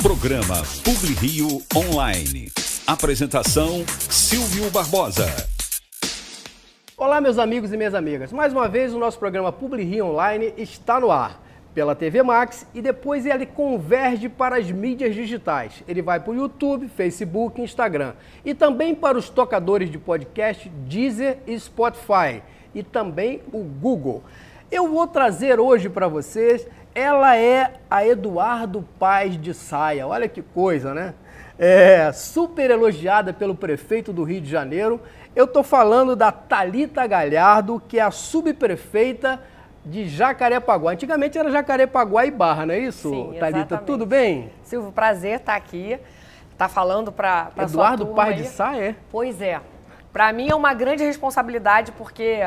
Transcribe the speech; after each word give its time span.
Programa 0.00 0.62
Publi 0.84 1.12
Rio 1.14 1.60
Online. 1.74 2.52
Apresentação 2.86 3.84
Silvio 4.08 4.70
Barbosa. 4.70 5.26
Olá, 6.96 7.20
meus 7.20 7.36
amigos 7.36 7.72
e 7.72 7.76
minhas 7.76 7.94
amigas. 7.94 8.32
Mais 8.32 8.52
uma 8.52 8.68
vez, 8.68 8.94
o 8.94 8.98
nosso 8.98 9.18
programa 9.18 9.50
Publi 9.50 9.82
Rio 9.82 10.06
Online 10.06 10.54
está 10.56 11.00
no 11.00 11.10
ar 11.10 11.42
pela 11.74 11.96
TV 11.96 12.22
Max 12.22 12.64
e 12.72 12.80
depois 12.80 13.26
ele 13.26 13.44
converge 13.44 14.28
para 14.28 14.56
as 14.56 14.70
mídias 14.70 15.16
digitais. 15.16 15.82
Ele 15.88 16.00
vai 16.00 16.20
para 16.20 16.30
o 16.30 16.36
YouTube, 16.36 16.86
Facebook, 16.88 17.60
Instagram 17.60 18.12
e 18.44 18.54
também 18.54 18.94
para 18.94 19.18
os 19.18 19.28
tocadores 19.28 19.90
de 19.90 19.98
podcast 19.98 20.68
Deezer 20.68 21.38
e 21.44 21.58
Spotify 21.58 22.40
e 22.72 22.84
também 22.84 23.42
o 23.52 23.64
Google. 23.64 24.22
Eu 24.70 24.86
vou 24.86 25.06
trazer 25.06 25.58
hoje 25.58 25.88
para 25.88 26.08
vocês, 26.08 26.66
ela 26.98 27.36
é 27.36 27.74
a 27.88 28.04
Eduardo 28.04 28.84
Paz 28.98 29.40
de 29.40 29.54
Saia. 29.54 30.06
Olha 30.06 30.28
que 30.28 30.42
coisa, 30.42 30.92
né? 30.92 31.14
É, 31.56 32.10
super 32.12 32.70
elogiada 32.70 33.32
pelo 33.32 33.54
prefeito 33.54 34.12
do 34.12 34.24
Rio 34.24 34.40
de 34.40 34.50
Janeiro. 34.50 35.00
Eu 35.34 35.44
estou 35.44 35.62
falando 35.62 36.16
da 36.16 36.32
Talita 36.32 37.06
Galhardo, 37.06 37.80
que 37.86 37.98
é 37.98 38.02
a 38.02 38.10
subprefeita 38.10 39.40
de 39.84 40.08
Jacarepaguá. 40.08 40.92
Antigamente 40.92 41.38
era 41.38 41.50
Jacarepaguá 41.50 42.26
e 42.26 42.30
Barra, 42.32 42.66
não 42.66 42.74
é 42.74 42.80
isso, 42.80 43.10
Sim, 43.10 43.36
Thalita? 43.38 43.58
exatamente. 43.58 43.86
Tudo 43.86 44.04
bem? 44.04 44.50
Silvio, 44.64 44.90
prazer 44.90 45.36
estar 45.38 45.54
aqui. 45.54 45.98
Tá 46.56 46.68
falando 46.68 47.12
para 47.12 47.52
Eduardo 47.56 47.70
sua 47.70 47.96
turma 47.96 48.14
Pai 48.16 48.34
aí. 48.34 48.42
de 48.42 48.48
Sá, 48.48 48.76
é? 48.76 48.96
Pois 49.10 49.40
é. 49.40 49.60
Para 50.18 50.32
mim 50.32 50.50
é 50.50 50.54
uma 50.56 50.74
grande 50.74 51.04
responsabilidade 51.04 51.92
porque 51.92 52.40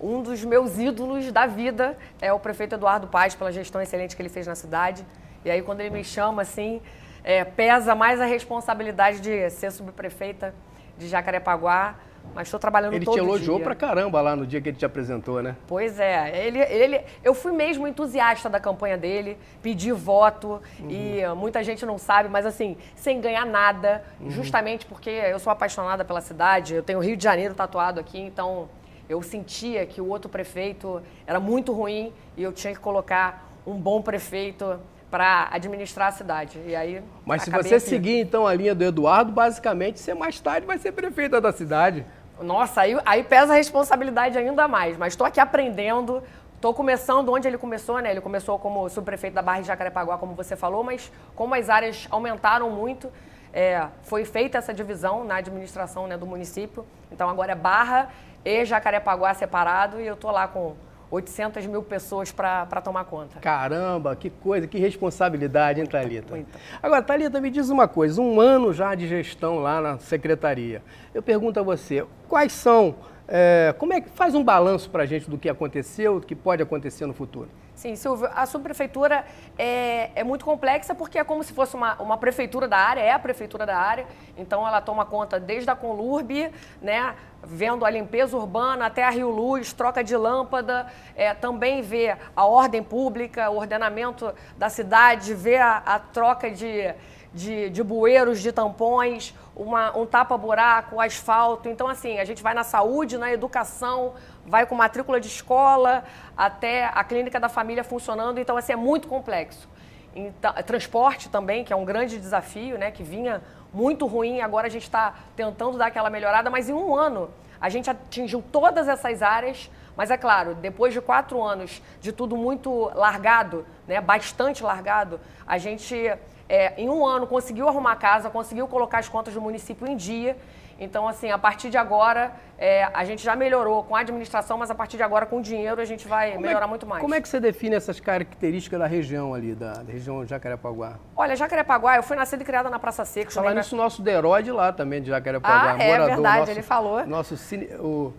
um 0.00 0.22
dos 0.24 0.44
meus 0.44 0.76
ídolos 0.76 1.30
da 1.30 1.46
vida 1.46 1.96
é 2.20 2.32
o 2.32 2.40
prefeito 2.40 2.74
Eduardo 2.74 3.06
Paz 3.06 3.32
pela 3.32 3.52
gestão 3.52 3.80
excelente 3.80 4.16
que 4.16 4.22
ele 4.22 4.28
fez 4.28 4.44
na 4.44 4.56
cidade. 4.56 5.06
E 5.44 5.48
aí 5.48 5.62
quando 5.62 5.82
ele 5.82 5.90
me 5.90 6.02
chama 6.02 6.42
assim, 6.42 6.82
é, 7.22 7.44
pesa 7.44 7.94
mais 7.94 8.20
a 8.20 8.24
responsabilidade 8.24 9.20
de 9.20 9.48
ser 9.50 9.70
subprefeita 9.70 10.52
de 10.98 11.06
Jacarepaguá. 11.06 11.94
Mas 12.34 12.48
estou 12.48 12.58
trabalhando 12.58 12.94
Ele 12.94 13.04
todo 13.04 13.14
te 13.14 13.20
elogiou 13.20 13.56
dia. 13.56 13.64
pra 13.64 13.74
caramba 13.74 14.20
lá 14.20 14.34
no 14.34 14.46
dia 14.46 14.60
que 14.60 14.70
ele 14.70 14.76
te 14.76 14.84
apresentou, 14.84 15.42
né? 15.42 15.54
Pois 15.66 16.00
é, 16.00 16.46
ele, 16.46 16.60
ele, 16.60 17.00
eu 17.22 17.34
fui 17.34 17.52
mesmo 17.52 17.86
entusiasta 17.86 18.48
da 18.48 18.58
campanha 18.58 18.96
dele, 18.96 19.36
pedi 19.62 19.92
voto 19.92 20.60
e 20.88 21.20
uh, 21.24 21.36
muita 21.36 21.62
gente 21.62 21.84
não 21.84 21.98
sabe, 21.98 22.28
mas 22.28 22.46
assim, 22.46 22.76
sem 22.96 23.20
ganhar 23.20 23.44
nada, 23.44 24.02
justamente 24.28 24.86
porque 24.86 25.10
eu 25.10 25.38
sou 25.38 25.52
apaixonada 25.52 26.04
pela 26.04 26.20
cidade, 26.20 26.74
eu 26.74 26.82
tenho 26.82 26.98
o 26.98 27.02
Rio 27.02 27.16
de 27.16 27.24
Janeiro 27.24 27.54
tatuado 27.54 28.00
aqui, 28.00 28.18
então 28.18 28.68
eu 29.08 29.22
sentia 29.22 29.84
que 29.84 30.00
o 30.00 30.08
outro 30.08 30.30
prefeito 30.30 31.02
era 31.26 31.38
muito 31.38 31.72
ruim 31.72 32.12
e 32.36 32.42
eu 32.42 32.52
tinha 32.52 32.72
que 32.72 32.80
colocar 32.80 33.46
um 33.66 33.74
bom 33.74 34.00
prefeito 34.00 34.78
para 35.12 35.48
administrar 35.52 36.08
a 36.08 36.10
cidade. 36.10 36.58
E 36.66 36.74
aí, 36.74 37.02
Mas 37.26 37.42
se 37.42 37.50
você 37.50 37.74
aqui. 37.74 37.80
seguir 37.80 38.18
então 38.18 38.46
a 38.46 38.54
linha 38.54 38.74
do 38.74 38.82
Eduardo, 38.82 39.30
basicamente 39.30 40.00
você 40.00 40.14
mais 40.14 40.40
tarde 40.40 40.66
vai 40.66 40.78
ser 40.78 40.92
prefeita 40.92 41.38
da 41.38 41.52
cidade. 41.52 42.06
Nossa, 42.40 42.80
aí, 42.80 42.98
aí 43.04 43.22
pesa 43.22 43.52
a 43.52 43.56
responsabilidade 43.56 44.38
ainda 44.38 44.66
mais. 44.66 44.96
Mas 44.96 45.12
estou 45.12 45.26
aqui 45.26 45.38
aprendendo, 45.38 46.22
estou 46.54 46.72
começando 46.72 47.28
onde 47.28 47.46
ele 47.46 47.58
começou, 47.58 47.98
né? 47.98 48.10
Ele 48.10 48.22
começou 48.22 48.58
como 48.58 48.88
subprefeito 48.88 49.34
da 49.34 49.42
Barra 49.42 49.60
de 49.60 49.66
Jacarepaguá, 49.66 50.16
como 50.16 50.34
você 50.34 50.56
falou, 50.56 50.82
mas 50.82 51.12
como 51.36 51.54
as 51.54 51.68
áreas 51.68 52.08
aumentaram 52.10 52.70
muito, 52.70 53.12
é, 53.52 53.86
foi 54.04 54.24
feita 54.24 54.56
essa 54.56 54.72
divisão 54.72 55.24
na 55.24 55.36
administração 55.36 56.06
né, 56.06 56.16
do 56.16 56.26
município. 56.26 56.86
Então 57.10 57.28
agora 57.28 57.52
é 57.52 57.54
Barra 57.54 58.08
e 58.42 58.64
Jacarepaguá 58.64 59.34
separado 59.34 60.00
e 60.00 60.06
eu 60.06 60.14
estou 60.14 60.30
lá 60.30 60.48
com 60.48 60.74
800 61.12 61.66
mil 61.66 61.82
pessoas 61.82 62.32
para 62.32 62.80
tomar 62.80 63.04
conta. 63.04 63.38
Caramba, 63.38 64.16
que 64.16 64.30
coisa, 64.30 64.66
que 64.66 64.78
responsabilidade, 64.78 65.78
hein, 65.78 65.86
Thalita? 65.86 66.34
Muita. 66.34 66.58
Agora, 66.82 67.02
Thalita, 67.02 67.38
me 67.38 67.50
diz 67.50 67.68
uma 67.68 67.86
coisa, 67.86 68.20
um 68.20 68.40
ano 68.40 68.72
já 68.72 68.94
de 68.94 69.06
gestão 69.06 69.58
lá 69.58 69.78
na 69.78 69.98
secretaria. 69.98 70.82
Eu 71.12 71.22
pergunto 71.22 71.60
a 71.60 71.62
você, 71.62 72.06
quais 72.26 72.52
são, 72.52 72.94
é, 73.28 73.74
como 73.78 73.92
é 73.92 74.00
que 74.00 74.08
faz 74.08 74.34
um 74.34 74.42
balanço 74.42 74.88
pra 74.88 75.04
gente 75.04 75.28
do 75.28 75.36
que 75.36 75.50
aconteceu, 75.50 76.18
do 76.18 76.26
que 76.26 76.34
pode 76.34 76.62
acontecer 76.62 77.04
no 77.04 77.12
futuro? 77.12 77.50
Sim, 77.82 77.96
Silvio, 77.96 78.30
a 78.32 78.46
subprefeitura 78.46 79.24
é, 79.58 80.12
é 80.14 80.22
muito 80.22 80.44
complexa 80.44 80.94
porque 80.94 81.18
é 81.18 81.24
como 81.24 81.42
se 81.42 81.52
fosse 81.52 81.74
uma, 81.74 82.00
uma 82.00 82.16
prefeitura 82.16 82.68
da 82.68 82.78
área, 82.78 83.00
é 83.00 83.10
a 83.10 83.18
prefeitura 83.18 83.66
da 83.66 83.76
área, 83.76 84.06
então 84.38 84.64
ela 84.64 84.80
toma 84.80 85.04
conta 85.04 85.40
desde 85.40 85.68
a 85.68 85.74
Conlurb, 85.74 86.48
né, 86.80 87.16
vendo 87.42 87.84
a 87.84 87.90
limpeza 87.90 88.36
urbana 88.36 88.86
até 88.86 89.02
a 89.02 89.10
Rio 89.10 89.30
Luz, 89.30 89.72
troca 89.72 90.04
de 90.04 90.16
lâmpada, 90.16 90.86
é, 91.16 91.34
também 91.34 91.82
vê 91.82 92.16
a 92.36 92.46
ordem 92.46 92.84
pública, 92.84 93.50
o 93.50 93.56
ordenamento 93.56 94.32
da 94.56 94.68
cidade, 94.68 95.34
vê 95.34 95.56
a, 95.56 95.78
a 95.78 95.98
troca 95.98 96.52
de, 96.52 96.94
de, 97.34 97.70
de 97.70 97.82
bueiros, 97.82 98.40
de 98.40 98.52
tampões, 98.52 99.34
uma, 99.54 99.96
um 99.96 100.06
tapa-buraco, 100.06 101.00
asfalto. 101.00 101.68
Então, 101.68 101.88
assim, 101.88 102.18
a 102.18 102.24
gente 102.24 102.42
vai 102.42 102.54
na 102.54 102.64
saúde, 102.64 103.18
na 103.18 103.32
educação, 103.32 104.14
vai 104.46 104.66
com 104.66 104.74
matrícula 104.74 105.20
de 105.20 105.28
escola 105.28 106.04
até 106.36 106.86
a 106.86 107.02
clínica 107.04 107.38
da 107.40 107.48
família 107.48 107.84
funcionando. 107.84 108.38
Então, 108.38 108.56
assim, 108.56 108.72
é 108.72 108.76
muito 108.76 109.08
complexo. 109.08 109.68
Então, 110.14 110.52
transporte 110.64 111.28
também, 111.28 111.64
que 111.64 111.72
é 111.72 111.76
um 111.76 111.84
grande 111.84 112.18
desafio, 112.18 112.76
né? 112.78 112.90
Que 112.90 113.02
vinha 113.02 113.42
muito 113.72 114.06
ruim, 114.06 114.40
agora 114.40 114.66
a 114.66 114.70
gente 114.70 114.82
está 114.82 115.14
tentando 115.34 115.78
dar 115.78 115.86
aquela 115.86 116.10
melhorada, 116.10 116.50
mas 116.50 116.68
em 116.68 116.74
um 116.74 116.94
ano 116.94 117.30
a 117.58 117.68
gente 117.68 117.88
atingiu 117.88 118.42
todas 118.52 118.88
essas 118.88 119.22
áreas, 119.22 119.70
mas 119.96 120.10
é 120.10 120.16
claro, 120.16 120.54
depois 120.54 120.92
de 120.92 121.00
quatro 121.00 121.42
anos 121.42 121.80
de 122.00 122.12
tudo 122.12 122.36
muito 122.36 122.90
largado, 122.94 123.64
né, 123.86 124.00
bastante 124.00 124.62
largado, 124.62 125.20
a 125.46 125.58
gente 125.58 126.12
é, 126.52 126.74
em 126.76 126.88
um 126.90 127.06
ano 127.06 127.26
conseguiu 127.26 127.66
arrumar 127.66 127.92
a 127.92 127.96
casa, 127.96 128.28
conseguiu 128.28 128.66
colocar 128.68 128.98
as 128.98 129.08
contas 129.08 129.32
do 129.32 129.40
município 129.40 129.86
em 129.88 129.96
dia. 129.96 130.36
Então, 130.78 131.06
assim, 131.06 131.30
a 131.30 131.38
partir 131.38 131.70
de 131.70 131.78
agora, 131.78 132.32
é, 132.58 132.84
a 132.92 133.04
gente 133.04 133.22
já 133.22 133.34
melhorou 133.36 133.84
com 133.84 133.94
a 133.94 134.00
administração, 134.00 134.58
mas 134.58 134.70
a 134.70 134.74
partir 134.74 134.96
de 134.96 135.02
agora, 135.02 135.24
com 135.24 135.40
dinheiro, 135.40 135.80
a 135.80 135.84
gente 135.84 136.08
vai 136.08 136.32
Como 136.32 136.44
é 136.44 136.48
melhorar 136.48 136.64
que- 136.66 136.70
muito 136.70 136.86
mais. 136.86 137.00
Como 137.00 137.14
é 137.14 137.20
que 137.20 137.28
você 137.28 137.38
define 137.40 137.76
essas 137.76 138.00
características 138.00 138.78
da 138.80 138.86
região 138.86 139.32
ali, 139.32 139.54
da, 139.54 139.74
da 139.74 139.92
região 139.92 140.22
de 140.24 140.30
Jacarepaguá? 140.30 140.98
Olha, 141.16 141.36
Jacarepaguá, 141.36 141.96
eu 141.96 142.02
fui 142.02 142.16
nascida 142.16 142.42
e 142.42 142.46
criada 142.46 142.68
na 142.68 142.78
Praça 142.80 143.04
Seca. 143.04 143.30
Falar 143.30 143.54
nisso, 143.54 143.74
o 143.74 143.78
nosso 143.78 144.02
Derói 144.02 144.42
de 144.42 144.50
lá 144.52 144.72
também, 144.72 145.00
de 145.00 145.08
Jacarepaguá, 145.08 145.74
Ah, 145.78 145.82
é 145.82 145.86
morador. 145.88 146.14
verdade, 146.16 146.38
nosso- 146.40 146.50
ele 146.50 146.62
falou. 146.62 147.06
Nosso, 147.06 147.36
cine- 147.36 147.68
o, 147.76 148.12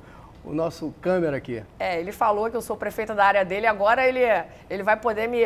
o 0.43 0.53
nosso 0.53 0.93
câmera 1.01 1.37
aqui. 1.37 1.63
É, 1.79 1.99
ele 1.99 2.11
falou 2.11 2.49
que 2.49 2.57
eu 2.57 2.61
sou 2.61 2.75
prefeita 2.75 3.15
da 3.15 3.25
área 3.25 3.45
dele, 3.45 3.65
agora 3.65 4.07
ele, 4.07 4.21
ele 4.69 4.83
vai 4.83 4.97
poder 4.97 5.27
me, 5.27 5.43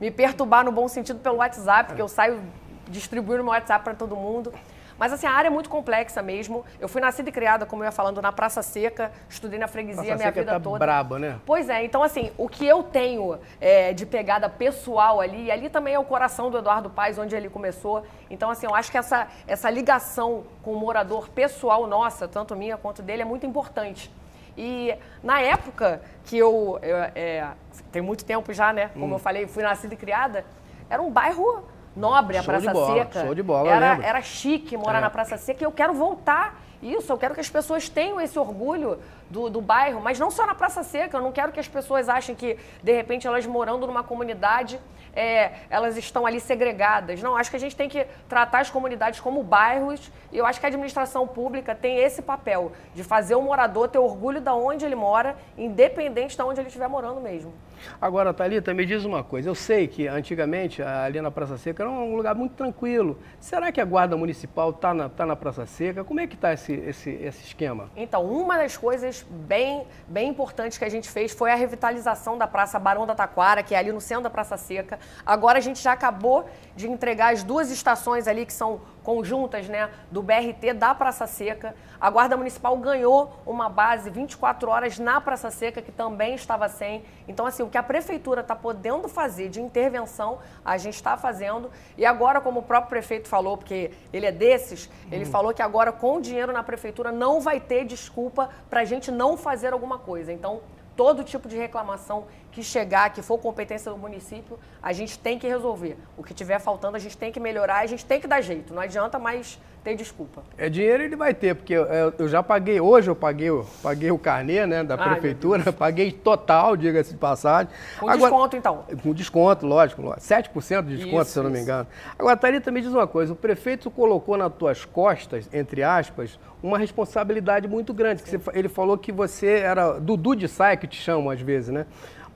me 0.00 0.10
perturbar 0.10 0.64
no 0.64 0.72
bom 0.72 0.88
sentido 0.88 1.20
pelo 1.20 1.36
WhatsApp, 1.36 1.88
porque 1.88 2.02
eu 2.02 2.08
saio 2.08 2.40
distribuindo 2.88 3.44
meu 3.44 3.52
WhatsApp 3.52 3.84
para 3.84 3.94
todo 3.94 4.16
mundo. 4.16 4.52
Mas 4.98 5.14
assim, 5.14 5.26
a 5.26 5.32
área 5.32 5.48
é 5.48 5.50
muito 5.50 5.70
complexa 5.70 6.20
mesmo. 6.20 6.62
Eu 6.78 6.86
fui 6.86 7.00
nascida 7.00 7.30
e 7.30 7.32
criada, 7.32 7.64
como 7.64 7.82
eu 7.82 7.86
ia 7.86 7.90
falando, 7.90 8.20
na 8.20 8.30
Praça 8.30 8.60
Seca, 8.60 9.10
estudei 9.30 9.58
na 9.58 9.66
freguesia 9.66 10.02
Praça 10.02 10.16
minha 10.16 10.28
Seca 10.28 10.40
vida 10.40 10.52
tá 10.52 10.60
toda. 10.60 10.78
braba, 10.78 11.18
né? 11.18 11.38
Pois 11.46 11.70
é, 11.70 11.82
então 11.82 12.02
assim, 12.02 12.30
o 12.36 12.46
que 12.46 12.66
eu 12.66 12.82
tenho 12.82 13.38
é, 13.58 13.94
de 13.94 14.04
pegada 14.04 14.46
pessoal 14.46 15.18
ali, 15.18 15.44
e 15.44 15.50
ali 15.50 15.70
também 15.70 15.94
é 15.94 15.98
o 15.98 16.04
coração 16.04 16.50
do 16.50 16.58
Eduardo 16.58 16.90
Paes, 16.90 17.16
onde 17.16 17.34
ele 17.34 17.48
começou. 17.48 18.04
Então, 18.28 18.50
assim, 18.50 18.66
eu 18.66 18.74
acho 18.74 18.90
que 18.90 18.98
essa, 18.98 19.26
essa 19.46 19.70
ligação 19.70 20.44
com 20.62 20.74
o 20.74 20.78
morador 20.78 21.30
pessoal 21.30 21.86
nossa, 21.86 22.28
tanto 22.28 22.54
minha 22.54 22.76
quanto 22.76 23.00
dele, 23.00 23.22
é 23.22 23.24
muito 23.24 23.46
importante. 23.46 24.12
E 24.56 24.94
na 25.22 25.40
época 25.40 26.00
que 26.24 26.36
eu, 26.38 26.78
eu, 26.82 26.96
é, 27.14 27.48
tem 27.92 28.02
muito 28.02 28.24
tempo 28.24 28.52
já, 28.52 28.72
né? 28.72 28.90
Hum. 28.96 29.00
Como 29.00 29.14
eu 29.14 29.18
falei, 29.18 29.46
fui 29.46 29.62
nascida 29.62 29.94
e 29.94 29.96
criada, 29.96 30.44
era 30.88 31.00
um 31.00 31.10
bairro 31.10 31.64
nobre, 31.96 32.36
a 32.36 32.42
Show 32.42 32.54
de 32.56 32.62
Praça 32.62 32.72
bola, 32.72 32.94
Seca. 33.04 33.20
show 33.24 33.34
de 33.34 33.42
bola, 33.42 33.68
era, 33.70 34.04
era 34.04 34.22
chique 34.22 34.76
morar 34.76 34.98
É. 34.98 35.00
na 35.02 35.10
Praça 35.10 35.36
Seca 35.36 35.62
e 35.62 35.66
eu 35.66 35.72
quero 35.72 35.92
voltar 35.94 36.60
isso, 36.82 37.12
eu 37.12 37.18
quero 37.18 37.34
que 37.34 37.40
as 37.40 37.50
pessoas 37.50 37.88
tenham 37.88 38.20
esse 38.20 38.38
orgulho 38.38 38.98
do, 39.28 39.50
do 39.50 39.60
bairro, 39.60 40.00
mas 40.00 40.18
não 40.18 40.30
só 40.30 40.46
na 40.46 40.54
Praça 40.54 40.82
Seca, 40.82 41.16
eu 41.16 41.22
não 41.22 41.30
quero 41.30 41.52
que 41.52 41.60
as 41.60 41.68
pessoas 41.68 42.08
achem 42.08 42.34
que, 42.34 42.58
de 42.82 42.92
repente, 42.92 43.26
elas 43.26 43.44
morando 43.44 43.86
numa 43.86 44.02
comunidade, 44.02 44.80
é, 45.14 45.52
elas 45.68 45.96
estão 45.96 46.26
ali 46.26 46.40
segregadas. 46.40 47.22
Não, 47.22 47.36
acho 47.36 47.50
que 47.50 47.56
a 47.56 47.60
gente 47.60 47.76
tem 47.76 47.88
que 47.88 48.06
tratar 48.28 48.60
as 48.60 48.70
comunidades 48.70 49.20
como 49.20 49.42
bairros 49.42 50.10
e 50.32 50.38
eu 50.38 50.46
acho 50.46 50.60
que 50.60 50.66
a 50.66 50.68
administração 50.68 51.26
pública 51.26 51.74
tem 51.74 51.98
esse 51.98 52.22
papel 52.22 52.72
de 52.94 53.02
fazer 53.02 53.34
o 53.34 53.42
morador 53.42 53.88
ter 53.88 53.98
orgulho 53.98 54.40
de 54.40 54.50
onde 54.50 54.84
ele 54.84 54.94
mora, 54.94 55.36
independente 55.58 56.36
de 56.36 56.42
onde 56.42 56.60
ele 56.60 56.68
estiver 56.68 56.88
morando 56.88 57.20
mesmo. 57.20 57.52
Agora, 58.00 58.32
Thalita, 58.32 58.72
me 58.74 58.84
diz 58.84 59.04
uma 59.04 59.22
coisa. 59.22 59.48
Eu 59.48 59.54
sei 59.54 59.86
que 59.86 60.06
antigamente 60.06 60.82
ali 60.82 61.20
na 61.20 61.30
Praça 61.30 61.56
Seca 61.58 61.82
era 61.82 61.90
um 61.90 62.16
lugar 62.16 62.34
muito 62.34 62.54
tranquilo. 62.54 63.18
Será 63.38 63.70
que 63.72 63.80
a 63.80 63.84
Guarda 63.84 64.16
Municipal 64.16 64.70
está 64.70 64.94
na, 64.94 65.08
tá 65.08 65.26
na 65.26 65.36
Praça 65.36 65.66
Seca? 65.66 66.04
Como 66.04 66.20
é 66.20 66.26
que 66.26 66.34
está 66.34 66.52
esse, 66.52 66.72
esse, 66.72 67.10
esse 67.10 67.44
esquema? 67.44 67.90
Então, 67.96 68.24
uma 68.24 68.56
das 68.56 68.76
coisas 68.76 69.26
bem, 69.30 69.86
bem 70.08 70.28
importantes 70.28 70.78
que 70.78 70.84
a 70.84 70.88
gente 70.88 71.08
fez 71.08 71.32
foi 71.32 71.50
a 71.50 71.54
revitalização 71.54 72.36
da 72.36 72.46
Praça 72.46 72.78
Barão 72.78 73.06
da 73.06 73.14
Taquara, 73.14 73.62
que 73.62 73.74
é 73.74 73.78
ali 73.78 73.92
no 73.92 74.00
centro 74.00 74.24
da 74.24 74.30
Praça 74.30 74.56
Seca. 74.56 74.98
Agora 75.24 75.58
a 75.58 75.60
gente 75.60 75.80
já 75.80 75.92
acabou 75.92 76.48
de 76.76 76.88
entregar 76.88 77.32
as 77.32 77.42
duas 77.42 77.70
estações 77.70 78.26
ali 78.26 78.46
que 78.46 78.52
são 78.52 78.80
conjuntas, 79.02 79.68
né, 79.68 79.90
do 80.10 80.22
BRT 80.22 80.74
da 80.74 80.94
Praça 80.94 81.26
Seca. 81.26 81.74
A 82.00 82.10
Guarda 82.10 82.36
Municipal 82.36 82.76
ganhou 82.76 83.32
uma 83.46 83.68
base 83.68 84.10
24 84.10 84.70
horas 84.70 84.98
na 84.98 85.20
Praça 85.20 85.50
Seca, 85.50 85.82
que 85.82 85.92
também 85.92 86.34
estava 86.34 86.68
sem. 86.68 87.04
Então, 87.26 87.46
assim, 87.46 87.62
o 87.62 87.68
que 87.68 87.78
a 87.78 87.82
prefeitura 87.82 88.40
está 88.40 88.54
podendo 88.54 89.08
fazer 89.08 89.48
de 89.48 89.60
intervenção, 89.60 90.38
a 90.64 90.76
gente 90.76 90.94
está 90.94 91.16
fazendo. 91.16 91.70
E 91.96 92.04
agora, 92.04 92.40
como 92.40 92.60
o 92.60 92.62
próprio 92.62 92.90
prefeito 92.90 93.28
falou, 93.28 93.56
porque 93.56 93.90
ele 94.12 94.26
é 94.26 94.32
desses, 94.32 94.86
uhum. 94.86 95.12
ele 95.12 95.24
falou 95.24 95.52
que 95.52 95.62
agora 95.62 95.92
com 95.92 96.20
dinheiro 96.20 96.52
na 96.52 96.62
prefeitura 96.62 97.12
não 97.12 97.40
vai 97.40 97.60
ter 97.60 97.84
desculpa 97.84 98.50
para 98.68 98.80
a 98.80 98.84
gente 98.84 99.10
não 99.10 99.36
fazer 99.36 99.72
alguma 99.72 99.98
coisa. 99.98 100.32
Então, 100.32 100.60
todo 100.96 101.24
tipo 101.24 101.48
de 101.48 101.56
reclamação 101.56 102.26
que 102.50 102.62
chegar, 102.62 103.10
que 103.10 103.22
for 103.22 103.38
competência 103.38 103.90
do 103.90 103.98
município, 103.98 104.58
a 104.82 104.92
gente 104.92 105.18
tem 105.18 105.38
que 105.38 105.46
resolver. 105.46 105.96
O 106.16 106.22
que 106.22 106.34
tiver 106.34 106.58
faltando, 106.58 106.96
a 106.96 107.00
gente 107.00 107.16
tem 107.16 107.30
que 107.30 107.40
melhorar, 107.40 107.78
a 107.78 107.86
gente 107.86 108.04
tem 108.04 108.20
que 108.20 108.26
dar 108.26 108.40
jeito. 108.40 108.74
Não 108.74 108.82
adianta 108.82 109.18
mais 109.18 109.58
ter 109.82 109.94
desculpa. 109.94 110.42
É 110.58 110.68
dinheiro 110.68 111.02
ele 111.02 111.16
vai 111.16 111.32
ter, 111.32 111.54
porque 111.54 111.72
eu, 111.72 112.12
eu 112.18 112.28
já 112.28 112.42
paguei, 112.42 112.80
hoje 112.80 113.10
eu 113.10 113.16
paguei, 113.16 113.48
paguei 113.82 114.10
o 114.10 114.18
carnê 114.18 114.66
né, 114.66 114.84
da 114.84 114.94
Ai, 114.94 115.10
prefeitura, 115.10 115.72
paguei 115.72 116.12
total, 116.12 116.76
diga-se 116.76 117.12
de 117.12 117.18
passagem. 117.18 117.72
Com 117.98 118.08
Agora, 118.08 118.30
desconto, 118.30 118.56
então? 118.56 118.84
Com 119.02 119.14
desconto, 119.14 119.66
lógico, 119.66 120.02
7% 120.02 120.82
de 120.82 120.96
desconto, 120.96 121.22
isso, 121.22 121.30
se 121.30 121.38
eu 121.38 121.44
não 121.44 121.50
me 121.50 121.60
engano. 121.60 121.86
Agora, 122.18 122.36
Thalita, 122.36 122.70
me 122.70 122.80
diz 122.80 122.92
uma 122.92 123.06
coisa, 123.06 123.32
o 123.32 123.36
prefeito 123.36 123.90
colocou 123.90 124.36
nas 124.36 124.52
tuas 124.52 124.84
costas, 124.84 125.48
entre 125.52 125.82
aspas, 125.82 126.38
uma 126.62 126.78
responsabilidade 126.78 127.66
muito 127.66 127.94
grande. 127.94 128.22
Que 128.22 128.30
você, 128.30 128.40
ele 128.52 128.68
falou 128.68 128.98
que 128.98 129.10
você 129.10 129.60
era 129.60 129.98
Dudu 129.98 130.34
de 130.34 130.46
saia, 130.48 130.76
que 130.76 130.86
te 130.86 131.00
chamam 131.00 131.30
às 131.30 131.40
vezes, 131.40 131.70
né? 131.70 131.86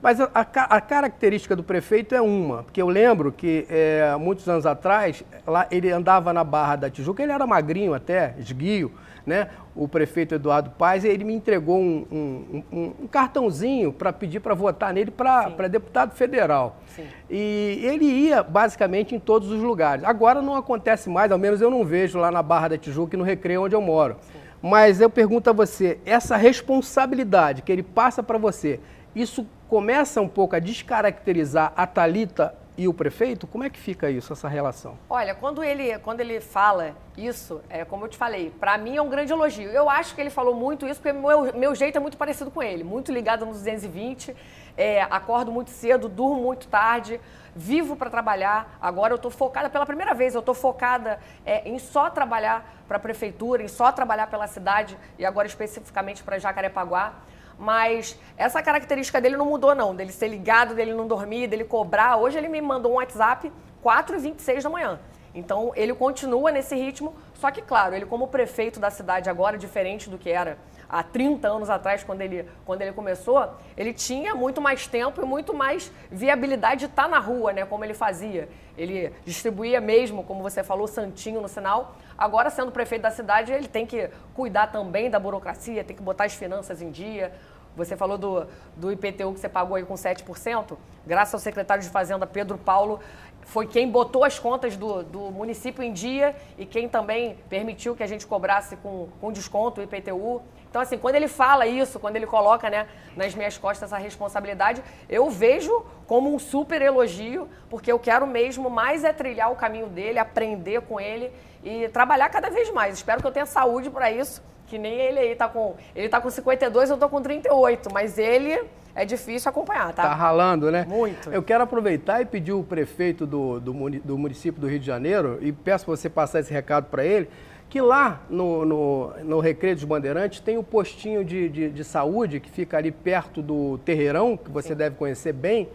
Mas 0.01 0.21
a, 0.21 0.29
a, 0.33 0.41
a, 0.41 0.81
característica 0.81 1.55
do 1.55 1.63
prefeito 1.63 2.13
é 2.13 2.21
uma, 2.21 2.63
porque 2.63 2.81
eu 2.81 2.87
lembro 2.87 3.31
que 3.31 3.65
é, 3.69 4.15
muitos 4.19 4.47
anos 4.47 4.65
atrás, 4.65 5.23
lá 5.47 5.67
ele 5.71 5.91
andava 5.91 6.31
na 6.31 6.43
Barra 6.43 6.75
da 6.75 6.89
Tijuca, 6.89 7.23
ele 7.23 7.31
era 7.31 7.47
magrinho 7.47 7.93
até, 7.93 8.35
esguio, 8.37 8.91
né? 9.25 9.47
O 9.75 9.87
prefeito 9.87 10.35
Eduardo 10.35 10.69
Paes, 10.69 11.03
ele 11.03 11.23
me 11.23 11.33
entregou 11.33 11.79
um, 11.79 12.05
um, 12.11 12.63
um, 12.71 12.93
um 13.01 13.07
cartãozinho 13.07 13.91
para 13.91 14.13
pedir 14.13 14.39
para 14.39 14.53
votar 14.53 14.93
nele 14.93 15.09
para 15.09 15.67
deputado 15.67 16.13
federal. 16.13 16.77
Sim. 16.95 17.07
E 17.29 17.81
ele 17.83 18.05
ia 18.05 18.43
basicamente 18.43 19.15
em 19.15 19.19
todos 19.19 19.51
os 19.51 19.61
lugares. 19.61 20.03
Agora 20.03 20.41
não 20.41 20.55
acontece 20.55 21.09
mais, 21.09 21.31
ao 21.31 21.39
menos 21.39 21.59
eu 21.61 21.71
não 21.71 21.83
vejo 21.83 22.19
lá 22.19 22.29
na 22.29 22.43
Barra 22.43 22.69
da 22.69 22.77
Tijuca 22.77 23.15
e 23.15 23.17
no 23.17 23.23
Recreio 23.23 23.63
onde 23.63 23.75
eu 23.75 23.81
moro. 23.81 24.17
Sim. 24.21 24.39
Mas 24.61 25.01
eu 25.01 25.09
pergunto 25.09 25.49
a 25.49 25.53
você, 25.53 25.99
essa 26.05 26.35
responsabilidade 26.37 27.61
que 27.61 27.71
ele 27.71 27.83
passa 27.83 28.23
para 28.23 28.37
você, 28.37 28.79
isso 29.15 29.45
começa 29.67 30.21
um 30.21 30.27
pouco 30.27 30.55
a 30.55 30.59
descaracterizar 30.59 31.73
a 31.75 31.87
Talita 31.87 32.55
e 32.77 32.87
o 32.87 32.93
prefeito? 32.93 33.47
Como 33.47 33.63
é 33.63 33.69
que 33.69 33.79
fica 33.79 34.09
isso, 34.09 34.33
essa 34.33 34.47
relação? 34.47 34.97
Olha, 35.09 35.33
quando 35.33 35.63
ele, 35.63 35.97
quando 35.99 36.19
ele 36.19 36.39
fala 36.39 36.93
isso, 37.17 37.61
é, 37.69 37.85
como 37.85 38.05
eu 38.05 38.09
te 38.09 38.17
falei, 38.17 38.51
para 38.59 38.77
mim 38.77 38.97
é 38.97 39.01
um 39.01 39.09
grande 39.09 39.31
elogio. 39.31 39.69
Eu 39.69 39.89
acho 39.89 40.13
que 40.13 40.21
ele 40.21 40.29
falou 40.29 40.55
muito 40.55 40.85
isso 40.85 41.01
porque 41.01 41.17
meu, 41.17 41.53
meu 41.53 41.73
jeito 41.73 41.97
é 41.97 41.99
muito 41.99 42.17
parecido 42.17 42.51
com 42.51 42.61
ele, 42.61 42.83
muito 42.83 43.11
ligado 43.11 43.45
nos 43.45 43.57
220, 43.57 44.35
é, 44.77 45.01
acordo 45.03 45.51
muito 45.51 45.71
cedo, 45.71 46.09
durmo 46.09 46.41
muito 46.41 46.67
tarde, 46.67 47.19
vivo 47.55 47.95
para 47.95 48.09
trabalhar. 48.09 48.77
Agora 48.81 49.13
eu 49.13 49.17
estou 49.17 49.31
focada, 49.31 49.69
pela 49.69 49.85
primeira 49.85 50.13
vez, 50.13 50.35
eu 50.35 50.39
estou 50.39 50.53
focada 50.53 51.19
é, 51.45 51.67
em 51.67 51.79
só 51.79 52.09
trabalhar 52.09 52.83
para 52.87 52.97
a 52.97 52.99
prefeitura, 52.99 53.63
em 53.63 53.67
só 53.67 53.91
trabalhar 53.91 54.27
pela 54.27 54.47
cidade 54.47 54.97
e 55.17 55.25
agora 55.25 55.47
especificamente 55.47 56.23
para 56.23 56.37
Jacarepaguá. 56.37 57.13
Mas 57.57 58.19
essa 58.37 58.61
característica 58.61 59.21
dele 59.21 59.37
não 59.37 59.45
mudou, 59.45 59.73
não. 59.73 59.95
Dele 59.95 60.11
ser 60.11 60.27
ligado, 60.27 60.75
dele 60.75 60.93
não 60.93 61.07
dormir, 61.07 61.47
dele 61.47 61.63
cobrar. 61.63 62.17
Hoje 62.17 62.37
ele 62.37 62.49
me 62.49 62.61
mandou 62.61 62.91
um 62.91 62.95
WhatsApp 62.95 63.51
4h26 63.83 64.63
da 64.63 64.69
manhã. 64.69 64.99
Então 65.33 65.71
ele 65.75 65.93
continua 65.93 66.51
nesse 66.51 66.75
ritmo, 66.75 67.13
só 67.33 67.51
que, 67.51 67.61
claro, 67.61 67.93
ele, 67.93 68.05
como 68.05 68.27
prefeito 68.29 68.79
da 68.79 68.89
cidade 68.89 69.29
agora, 69.29 69.57
diferente 69.57 70.09
do 70.09 70.17
que 70.17 70.29
era 70.29 70.57
há 70.95 71.03
30 71.03 71.45
anos 71.49 71.69
atrás, 71.69 72.05
quando 72.05 72.21
ele, 72.21 72.47
quando 72.65 72.81
ele 72.81 72.93
começou, 72.93 73.49
ele 73.75 73.93
tinha 73.93 74.33
muito 74.33 74.61
mais 74.61 74.87
tempo 74.87 75.21
e 75.21 75.25
muito 75.25 75.53
mais 75.53 75.91
viabilidade 76.09 76.81
de 76.81 76.85
estar 76.85 77.09
na 77.09 77.19
rua, 77.19 77.51
né, 77.51 77.65
como 77.65 77.83
ele 77.83 77.93
fazia. 77.93 78.47
Ele 78.77 79.11
distribuía 79.25 79.81
mesmo, 79.81 80.23
como 80.23 80.41
você 80.41 80.63
falou, 80.63 80.87
santinho 80.87 81.41
no 81.41 81.49
sinal. 81.49 81.95
Agora, 82.17 82.49
sendo 82.49 82.71
prefeito 82.71 83.01
da 83.01 83.11
cidade, 83.11 83.51
ele 83.51 83.67
tem 83.67 83.85
que 83.85 84.09
cuidar 84.33 84.67
também 84.67 85.09
da 85.09 85.19
burocracia, 85.19 85.83
tem 85.83 85.95
que 85.95 86.01
botar 86.01 86.23
as 86.25 86.33
finanças 86.33 86.81
em 86.81 86.89
dia. 86.89 87.33
Você 87.75 87.97
falou 87.97 88.17
do, 88.17 88.47
do 88.77 88.89
IPTU 88.89 89.33
que 89.33 89.39
você 89.41 89.49
pagou 89.49 89.75
aí 89.75 89.83
com 89.83 89.95
7%. 89.95 90.77
Graças 91.05 91.33
ao 91.33 91.39
secretário 91.41 91.83
de 91.83 91.89
Fazenda, 91.89 92.25
Pedro 92.25 92.57
Paulo, 92.57 93.01
foi 93.41 93.67
quem 93.67 93.89
botou 93.89 94.23
as 94.23 94.39
contas 94.39 94.75
do, 94.75 95.03
do 95.03 95.19
município 95.31 95.83
em 95.83 95.93
dia 95.93 96.35
e 96.57 96.65
quem 96.65 96.89
também 96.89 97.37
permitiu 97.49 97.95
que 97.95 98.01
a 98.01 98.07
gente 98.07 98.25
cobrasse 98.25 98.75
com, 98.77 99.07
com 99.19 99.31
desconto 99.31 99.81
o 99.81 99.83
IPTU. 99.83 100.41
Então, 100.75 100.83
assim, 100.83 100.97
quando 100.97 101.15
ele 101.15 101.29
fala 101.29 101.65
isso, 101.65 101.97
quando 102.01 102.17
ele 102.17 102.27
coloca 102.27 102.69
né, 102.69 102.85
nas 103.15 103.33
minhas 103.33 103.57
costas 103.57 103.89
essa 103.89 103.97
responsabilidade, 103.97 104.83
eu 105.07 105.29
vejo 105.29 105.85
como 106.05 106.35
um 106.35 106.37
super 106.37 106.81
elogio, 106.81 107.47
porque 107.69 107.89
eu 107.89 107.97
quero 107.97 108.27
mesmo 108.27 108.69
mais 108.69 109.05
é 109.05 109.13
trilhar 109.13 109.49
o 109.53 109.55
caminho 109.55 109.87
dele, 109.87 110.19
aprender 110.19 110.81
com 110.81 110.99
ele 110.99 111.31
e 111.63 111.87
trabalhar 111.87 112.27
cada 112.27 112.49
vez 112.49 112.69
mais. 112.73 112.95
Espero 112.95 113.21
que 113.21 113.27
eu 113.27 113.31
tenha 113.31 113.45
saúde 113.45 113.89
para 113.89 114.11
isso, 114.11 114.43
que 114.67 114.77
nem 114.77 114.95
ele 114.95 115.17
aí 115.17 115.33
tá 115.33 115.47
com. 115.47 115.77
Ele 115.95 116.09
tá 116.09 116.19
com 116.19 116.29
52, 116.29 116.89
eu 116.89 116.97
tô 116.97 117.07
com 117.07 117.21
38, 117.21 117.89
mas 117.93 118.17
ele 118.17 118.61
é 118.93 119.05
difícil 119.05 119.47
acompanhar, 119.47 119.93
tá? 119.93 120.03
Tá 120.03 120.13
ralando, 120.13 120.69
né? 120.69 120.85
Muito. 120.85 121.31
Eu 121.31 121.41
quero 121.41 121.63
aproveitar 121.63 122.21
e 122.21 122.25
pedir 122.25 122.51
o 122.51 122.65
prefeito 122.65 123.25
do, 123.25 123.61
do, 123.61 123.71
do 124.01 124.17
município 124.17 124.59
do 124.59 124.67
Rio 124.67 124.79
de 124.79 124.85
Janeiro, 124.85 125.37
e 125.39 125.53
peço 125.53 125.85
para 125.85 125.95
você 125.95 126.09
passar 126.09 126.41
esse 126.41 126.51
recado 126.51 126.87
para 126.87 127.05
ele, 127.05 127.29
que 127.75 127.81
lá 127.81 128.21
no, 128.29 128.63
no, 128.63 129.13
no, 129.25 129.39
Recreio 129.41 129.75
dos 129.75 129.83
Bandeirantes 129.83 130.39
tem 130.39 130.55
o 130.55 130.61
um 130.61 130.63
postinho 130.63 131.25
de, 131.25 131.49
de, 131.49 131.69
de, 131.69 131.83
saúde 131.83 132.39
que 132.39 132.49
fica 132.49 132.77
ali 132.77 132.89
perto 132.89 133.41
do 133.41 133.77
Terreirão, 133.79 134.37
que 134.37 134.49
você 134.49 134.69
Sim. 134.69 134.75
deve 134.75 134.95
conhecer 134.95 135.33
bem, 135.33 135.67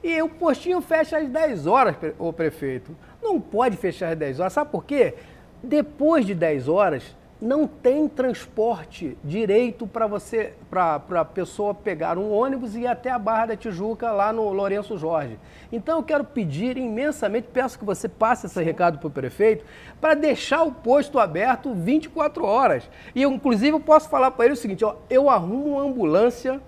e 0.00 0.22
o 0.22 0.28
postinho 0.28 0.80
fecha 0.80 1.18
às 1.18 1.28
10 1.28 1.66
horas, 1.66 1.96
o 2.16 2.32
prefeito. 2.32 2.96
Não 3.20 3.40
pode 3.40 3.76
fechar 3.76 4.12
às 4.12 4.16
10 4.16 4.38
horas, 4.38 4.52
sabe 4.52 4.70
por 4.70 4.84
quê? 4.84 5.14
Depois 5.60 6.24
de 6.24 6.32
10 6.32 6.68
horas, 6.68 7.02
não 7.40 7.66
tem 7.66 8.08
transporte 8.08 9.16
direito 9.22 9.86
para 9.86 10.06
você, 10.06 10.54
para 10.68 11.00
a 11.20 11.24
pessoa 11.24 11.72
pegar 11.72 12.18
um 12.18 12.32
ônibus 12.32 12.74
e 12.74 12.80
ir 12.80 12.86
até 12.86 13.10
a 13.10 13.18
Barra 13.18 13.46
da 13.46 13.56
Tijuca, 13.56 14.10
lá 14.10 14.32
no 14.32 14.52
Lourenço 14.52 14.98
Jorge. 14.98 15.38
Então 15.70 15.98
eu 15.98 16.02
quero 16.02 16.24
pedir 16.24 16.76
imensamente, 16.76 17.48
peço 17.52 17.78
que 17.78 17.84
você 17.84 18.08
passe 18.08 18.46
esse 18.46 18.62
recado 18.62 18.98
para 18.98 19.06
o 19.06 19.10
prefeito, 19.10 19.64
para 20.00 20.14
deixar 20.14 20.62
o 20.62 20.72
posto 20.72 21.18
aberto 21.18 21.72
24 21.72 22.44
horas. 22.44 22.90
E 23.14 23.22
eu, 23.22 23.30
inclusive, 23.30 23.70
eu 23.70 23.80
posso 23.80 24.08
falar 24.08 24.32
para 24.32 24.46
ele 24.46 24.54
o 24.54 24.56
seguinte: 24.56 24.84
ó, 24.84 24.96
eu 25.08 25.30
arrumo 25.30 25.76
uma 25.76 25.82
ambulância 25.82 26.60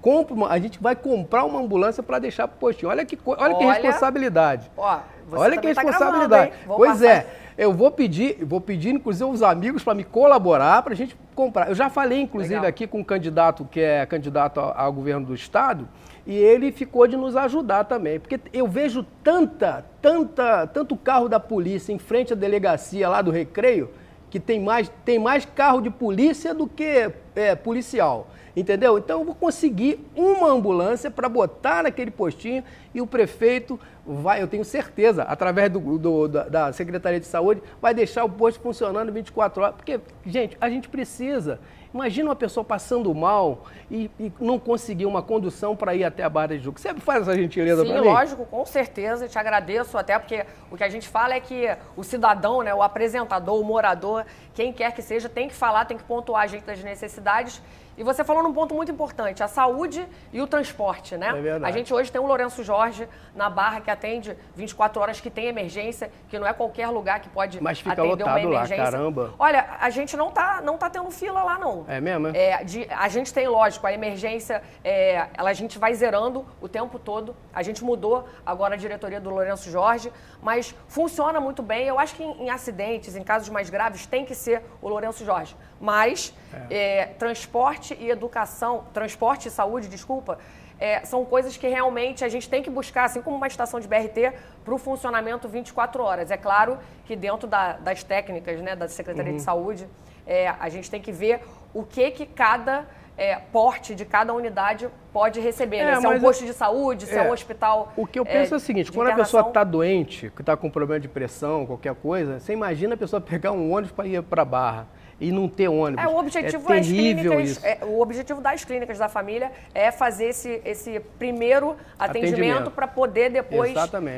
compro 0.00 0.44
a 0.46 0.58
gente 0.58 0.80
vai 0.80 0.96
comprar 0.96 1.44
uma 1.44 1.60
ambulância 1.60 2.02
para 2.02 2.18
deixar 2.18 2.48
para 2.48 2.56
o 2.56 2.58
postinho. 2.58 2.90
Olha 2.90 3.04
que, 3.04 3.16
olha, 3.24 3.42
olha 3.42 3.54
que 3.54 3.64
responsabilidade. 3.64 4.70
Ó, 4.76 4.98
olha 5.32 5.56
que 5.58 5.74
tá 5.74 5.82
responsabilidade. 5.82 6.50
Gravando, 6.50 6.76
pois 6.76 6.92
passar. 6.92 7.06
é. 7.06 7.26
Eu 7.56 7.72
vou 7.72 7.90
pedir, 7.90 8.44
vou 8.44 8.60
pedir 8.60 8.90
inclusive 8.90 9.28
os 9.28 9.42
amigos 9.42 9.82
para 9.82 9.92
me 9.92 10.04
colaborar 10.04 10.80
para 10.82 10.92
a 10.92 10.96
gente 10.96 11.16
comprar. 11.34 11.68
Eu 11.68 11.74
já 11.74 11.90
falei 11.90 12.20
inclusive 12.20 12.54
Legal. 12.54 12.68
aqui 12.68 12.86
com 12.86 13.00
um 13.00 13.04
candidato 13.04 13.66
que 13.68 13.80
é 13.80 14.06
candidato 14.06 14.60
ao, 14.60 14.78
ao 14.78 14.92
governo 14.92 15.26
do 15.26 15.34
estado 15.34 15.88
e 16.24 16.36
ele 16.36 16.70
ficou 16.70 17.08
de 17.08 17.16
nos 17.16 17.34
ajudar 17.34 17.84
também, 17.84 18.20
porque 18.20 18.38
eu 18.52 18.68
vejo 18.68 19.04
tanta, 19.24 19.84
tanta, 20.00 20.66
tanto 20.68 20.96
carro 20.96 21.28
da 21.28 21.40
polícia 21.40 21.92
em 21.92 21.98
frente 21.98 22.32
à 22.32 22.36
delegacia 22.36 23.08
lá 23.08 23.22
do 23.22 23.30
Recreio 23.32 23.90
que 24.30 24.38
tem 24.38 24.60
mais, 24.60 24.90
tem 25.04 25.18
mais 25.18 25.44
carro 25.44 25.80
de 25.80 25.90
polícia 25.90 26.54
do 26.54 26.66
que 26.66 27.10
é, 27.34 27.54
policial. 27.54 28.28
Entendeu? 28.56 28.98
Então 28.98 29.20
eu 29.20 29.24
vou 29.24 29.34
conseguir 29.34 30.04
uma 30.16 30.50
ambulância 30.50 31.10
para 31.10 31.28
botar 31.28 31.84
naquele 31.84 32.10
postinho 32.10 32.64
e 32.92 33.00
o 33.00 33.06
prefeito 33.06 33.78
vai, 34.08 34.42
eu 34.42 34.48
tenho 34.48 34.64
certeza, 34.64 35.22
através 35.22 35.70
do, 35.70 35.98
do, 35.98 36.28
da 36.28 36.72
Secretaria 36.72 37.20
de 37.20 37.26
Saúde, 37.26 37.62
vai 37.80 37.92
deixar 37.92 38.24
o 38.24 38.28
posto 38.28 38.60
funcionando 38.60 39.12
24 39.12 39.62
horas. 39.62 39.76
Porque, 39.76 40.00
gente, 40.24 40.56
a 40.60 40.70
gente 40.70 40.88
precisa. 40.88 41.60
Imagina 41.92 42.28
uma 42.28 42.36
pessoa 42.36 42.64
passando 42.64 43.14
mal 43.14 43.64
e, 43.90 44.10
e 44.18 44.32
não 44.40 44.58
conseguir 44.58 45.06
uma 45.06 45.22
condução 45.22 45.74
para 45.74 45.94
ir 45.94 46.04
até 46.04 46.22
a 46.22 46.28
Barra 46.28 46.48
de 46.48 46.58
Juca. 46.58 46.78
Você 46.78 46.92
faz 46.94 47.22
essa 47.22 47.34
gentileza 47.34 47.84
para 47.84 47.94
mim? 47.94 48.02
Sim, 48.02 48.08
lógico, 48.08 48.46
com 48.46 48.64
certeza. 48.66 49.26
Te 49.26 49.38
agradeço 49.38 49.96
até 49.96 50.18
porque 50.18 50.44
o 50.70 50.76
que 50.76 50.84
a 50.84 50.88
gente 50.88 51.08
fala 51.08 51.34
é 51.34 51.40
que 51.40 51.64
o 51.96 52.04
cidadão, 52.04 52.62
né, 52.62 52.74
o 52.74 52.82
apresentador, 52.82 53.58
o 53.58 53.64
morador, 53.64 54.24
quem 54.54 54.72
quer 54.72 54.92
que 54.92 55.00
seja, 55.00 55.28
tem 55.28 55.48
que 55.48 55.54
falar, 55.54 55.86
tem 55.86 55.96
que 55.96 56.04
pontuar 56.04 56.42
a 56.42 56.46
gente 56.46 56.64
das 56.64 56.82
necessidades 56.82 57.62
e 57.98 58.04
você 58.04 58.22
falou 58.22 58.44
num 58.44 58.52
ponto 58.52 58.76
muito 58.76 58.92
importante, 58.92 59.42
a 59.42 59.48
saúde 59.48 60.06
e 60.32 60.40
o 60.40 60.46
transporte, 60.46 61.16
né? 61.16 61.30
É 61.30 61.40
verdade. 61.40 61.64
A 61.64 61.76
gente 61.76 61.92
hoje 61.92 62.12
tem 62.12 62.20
o 62.20 62.26
Lourenço 62.26 62.62
Jorge 62.62 63.08
na 63.34 63.50
Barra 63.50 63.80
que 63.80 63.90
atende 63.98 64.36
24 64.54 65.02
horas, 65.02 65.20
que 65.20 65.28
tem 65.28 65.46
emergência, 65.46 66.10
que 66.28 66.38
não 66.38 66.46
é 66.46 66.52
qualquer 66.52 66.88
lugar 66.88 67.20
que 67.20 67.28
pode 67.28 67.60
Mas 67.62 67.78
fica 67.78 67.92
atender 67.92 68.08
lotado 68.08 68.28
uma 68.28 68.40
emergência. 68.40 68.84
Lá, 68.84 68.90
caramba. 68.90 69.34
Olha, 69.38 69.66
a 69.80 69.90
gente 69.90 70.16
não 70.16 70.30
tá, 70.30 70.60
não 70.62 70.78
tá 70.78 70.88
tendo 70.88 71.10
fila 71.10 71.42
lá, 71.42 71.58
não. 71.58 71.84
É 71.88 72.00
mesmo? 72.00 72.28
É? 72.28 72.50
é 72.50 72.64
de, 72.64 72.86
a 72.90 73.08
gente 73.08 73.32
tem, 73.34 73.48
lógico, 73.48 73.86
a 73.86 73.92
emergência, 73.92 74.62
é, 74.84 75.26
ela, 75.36 75.50
a 75.50 75.52
gente 75.52 75.78
vai 75.78 75.92
zerando 75.94 76.46
o 76.60 76.68
tempo 76.68 76.98
todo. 76.98 77.34
A 77.52 77.62
gente 77.62 77.82
mudou 77.84 78.28
agora 78.46 78.74
a 78.74 78.78
diretoria 78.78 79.20
do 79.20 79.30
Lourenço 79.30 79.70
Jorge, 79.70 80.12
mas 80.40 80.74
funciona 80.86 81.40
muito 81.40 81.62
bem. 81.62 81.86
Eu 81.86 81.98
acho 81.98 82.14
que 82.14 82.22
em, 82.22 82.44
em 82.44 82.50
acidentes, 82.50 83.16
em 83.16 83.24
casos 83.24 83.48
mais 83.48 83.68
graves, 83.68 84.06
tem 84.06 84.24
que 84.24 84.34
ser 84.34 84.62
o 84.80 84.88
Lourenço 84.88 85.24
Jorge. 85.24 85.56
Mas 85.80 86.32
é. 86.70 87.00
É, 87.00 87.04
transporte 87.18 87.96
e 87.98 88.10
educação, 88.10 88.84
transporte 88.92 89.48
e 89.48 89.50
saúde, 89.50 89.88
desculpa, 89.88 90.38
é, 90.80 91.04
são 91.04 91.24
coisas 91.24 91.56
que 91.56 91.66
realmente 91.66 92.24
a 92.24 92.28
gente 92.28 92.48
tem 92.48 92.62
que 92.62 92.70
buscar, 92.70 93.04
assim 93.04 93.20
como 93.20 93.36
uma 93.36 93.46
estação 93.46 93.80
de 93.80 93.88
BRT, 93.88 94.32
para 94.64 94.74
o 94.74 94.78
funcionamento 94.78 95.48
24 95.48 96.02
horas. 96.02 96.30
É 96.30 96.36
claro 96.36 96.78
que 97.04 97.16
dentro 97.16 97.48
da, 97.48 97.72
das 97.72 98.02
técnicas 98.02 98.60
né, 98.60 98.76
da 98.76 98.88
Secretaria 98.88 99.32
uhum. 99.32 99.38
de 99.38 99.42
Saúde, 99.42 99.88
é, 100.26 100.48
a 100.48 100.68
gente 100.68 100.90
tem 100.90 101.00
que 101.00 101.10
ver 101.10 101.40
o 101.74 101.82
que, 101.82 102.10
que 102.10 102.26
cada 102.26 102.86
é, 103.16 103.36
porte 103.52 103.94
de 103.94 104.04
cada 104.04 104.32
unidade 104.32 104.88
pode 105.12 105.40
receber. 105.40 105.84
Né? 105.84 105.92
É, 105.92 106.00
se 106.00 106.06
é 106.06 106.08
um 106.08 106.20
posto 106.20 106.46
de 106.46 106.52
saúde, 106.52 107.06
se 107.06 107.14
é, 107.14 107.18
é 107.18 107.22
um 107.28 107.32
hospital. 107.32 107.92
O 107.96 108.06
que 108.06 108.18
eu 108.18 108.24
penso 108.24 108.54
é, 108.54 108.56
o 108.56 108.60
seguinte: 108.60 108.92
quando 108.92 109.08
a 109.08 109.14
pessoa 109.14 109.48
está 109.48 109.64
doente, 109.64 110.30
que 110.30 110.42
está 110.42 110.56
com 110.56 110.70
problema 110.70 111.00
de 111.00 111.08
pressão, 111.08 111.66
qualquer 111.66 111.94
coisa, 111.96 112.38
você 112.38 112.52
imagina 112.52 112.94
a 112.94 112.96
pessoa 112.96 113.20
pegar 113.20 113.50
um 113.50 113.72
ônibus 113.72 113.90
para 113.90 114.06
ir 114.06 114.22
para 114.22 114.42
a 114.42 114.44
barra 114.44 114.86
e 115.20 115.32
não 115.32 115.48
ter 115.48 115.68
ônibus. 115.68 116.04
É, 116.04 116.08
o 116.08 116.16
objetivo 116.16 116.72
é 116.72 116.80
clínicas, 116.80 117.64
é, 117.64 117.78
o 117.84 118.00
objetivo 118.00 118.40
das 118.40 118.64
clínicas 118.64 118.98
da 118.98 119.08
família 119.08 119.50
é 119.74 119.90
fazer 119.90 120.26
esse, 120.26 120.62
esse 120.64 121.00
primeiro 121.18 121.76
atendimento 121.98 122.70
para 122.70 122.86
poder 122.86 123.30
depois 123.30 123.74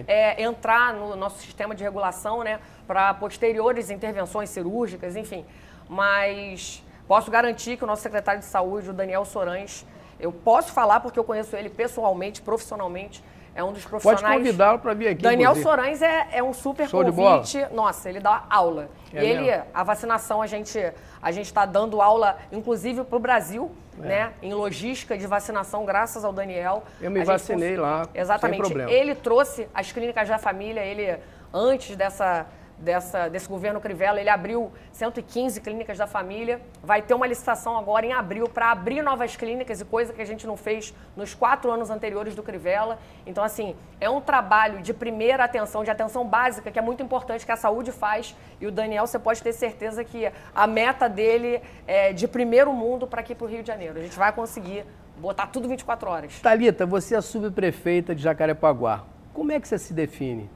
é, 0.06 0.42
entrar 0.42 0.92
no 0.92 1.16
nosso 1.16 1.38
sistema 1.40 1.74
de 1.74 1.82
regulação, 1.82 2.44
né, 2.44 2.60
para 2.86 3.14
posteriores 3.14 3.90
intervenções 3.90 4.50
cirúrgicas, 4.50 5.16
enfim. 5.16 5.44
Mas 5.88 6.82
Posso 7.10 7.28
garantir 7.28 7.76
que 7.76 7.82
o 7.82 7.88
nosso 7.88 8.02
secretário 8.02 8.40
de 8.40 8.46
saúde, 8.46 8.90
o 8.90 8.92
Daniel 8.92 9.24
Sorães, 9.24 9.84
eu 10.20 10.30
posso 10.30 10.72
falar 10.72 11.00
porque 11.00 11.18
eu 11.18 11.24
conheço 11.24 11.56
ele 11.56 11.68
pessoalmente, 11.68 12.40
profissionalmente, 12.40 13.20
é 13.54 13.62
um 13.64 13.72
dos 13.72 13.84
profissionais. 13.84 14.22
Pode 14.22 14.38
convidá-lo 14.38 14.78
para 14.78 14.94
vir 14.94 15.08
aqui. 15.08 15.22
Daniel 15.22 15.54
Sorães 15.56 16.00
é, 16.02 16.28
é, 16.32 16.42
um 16.42 16.52
super 16.52 16.88
Show 16.88 17.04
convite. 17.04 17.66
Nossa, 17.72 18.08
ele 18.08 18.20
dá 18.20 18.44
aula. 18.48 18.88
É 19.12 19.24
e 19.24 19.28
ele, 19.28 19.42
mesmo? 19.42 19.64
a 19.74 19.82
vacinação, 19.82 20.40
a 20.40 20.46
gente 20.46 20.78
a 21.22 21.32
gente 21.32 21.46
está 21.46 21.66
dando 21.66 22.00
aula, 22.00 22.38
inclusive 22.50 23.04
para 23.04 23.16
o 23.16 23.20
Brasil, 23.20 23.70
é. 24.02 24.06
né? 24.06 24.32
Em 24.40 24.54
logística 24.54 25.18
de 25.18 25.26
vacinação, 25.26 25.84
graças 25.84 26.24
ao 26.24 26.32
Daniel. 26.32 26.82
Eu 27.00 27.10
me 27.10 27.22
vacinei 27.24 27.76
cons... 27.76 27.82
lá. 27.82 28.08
Exatamente. 28.14 28.72
Ele 28.88 29.14
trouxe 29.14 29.68
as 29.74 29.92
clínicas 29.92 30.28
da 30.28 30.38
família, 30.38 30.80
ele 30.80 31.18
antes 31.52 31.96
dessa 31.96 32.46
dessa, 32.80 33.28
desse 33.28 33.48
governo 33.48 33.80
Crivella, 33.80 34.20
ele 34.20 34.30
abriu 34.30 34.72
115 34.92 35.60
clínicas 35.60 35.98
da 35.98 36.06
família. 36.06 36.60
Vai 36.82 37.02
ter 37.02 37.14
uma 37.14 37.26
licitação 37.26 37.76
agora 37.76 38.06
em 38.06 38.12
abril 38.12 38.48
para 38.48 38.70
abrir 38.70 39.02
novas 39.02 39.36
clínicas 39.36 39.80
e 39.80 39.84
coisa 39.84 40.12
que 40.12 40.22
a 40.22 40.24
gente 40.24 40.46
não 40.46 40.56
fez 40.56 40.94
nos 41.16 41.34
quatro 41.34 41.70
anos 41.70 41.90
anteriores 41.90 42.34
do 42.34 42.42
Crivella. 42.42 42.98
Então, 43.26 43.44
assim, 43.44 43.76
é 44.00 44.08
um 44.08 44.20
trabalho 44.20 44.80
de 44.80 44.94
primeira 44.94 45.44
atenção, 45.44 45.84
de 45.84 45.90
atenção 45.90 46.26
básica, 46.26 46.70
que 46.70 46.78
é 46.78 46.82
muito 46.82 47.02
importante 47.02 47.44
que 47.44 47.52
a 47.52 47.56
saúde 47.56 47.92
faz. 47.92 48.34
E 48.60 48.66
o 48.66 48.72
Daniel, 48.72 49.06
você 49.06 49.18
pode 49.18 49.42
ter 49.42 49.52
certeza 49.52 50.02
que 50.02 50.30
a 50.54 50.66
meta 50.66 51.08
dele 51.08 51.60
é 51.86 52.12
de 52.12 52.26
primeiro 52.26 52.72
mundo 52.72 53.06
para 53.06 53.20
aqui 53.20 53.34
para 53.34 53.44
o 53.44 53.48
Rio 53.48 53.62
de 53.62 53.68
Janeiro. 53.68 53.98
A 53.98 54.02
gente 54.02 54.18
vai 54.18 54.32
conseguir 54.32 54.86
botar 55.18 55.48
tudo 55.48 55.68
24 55.68 56.08
horas. 56.08 56.40
Talita, 56.40 56.86
você 56.86 57.14
é 57.14 57.20
subprefeita 57.20 58.14
de 58.14 58.22
Jacarepaguá. 58.22 59.04
Como 59.34 59.52
é 59.52 59.60
que 59.60 59.68
você 59.68 59.78
se 59.78 59.92
define? 59.92 60.48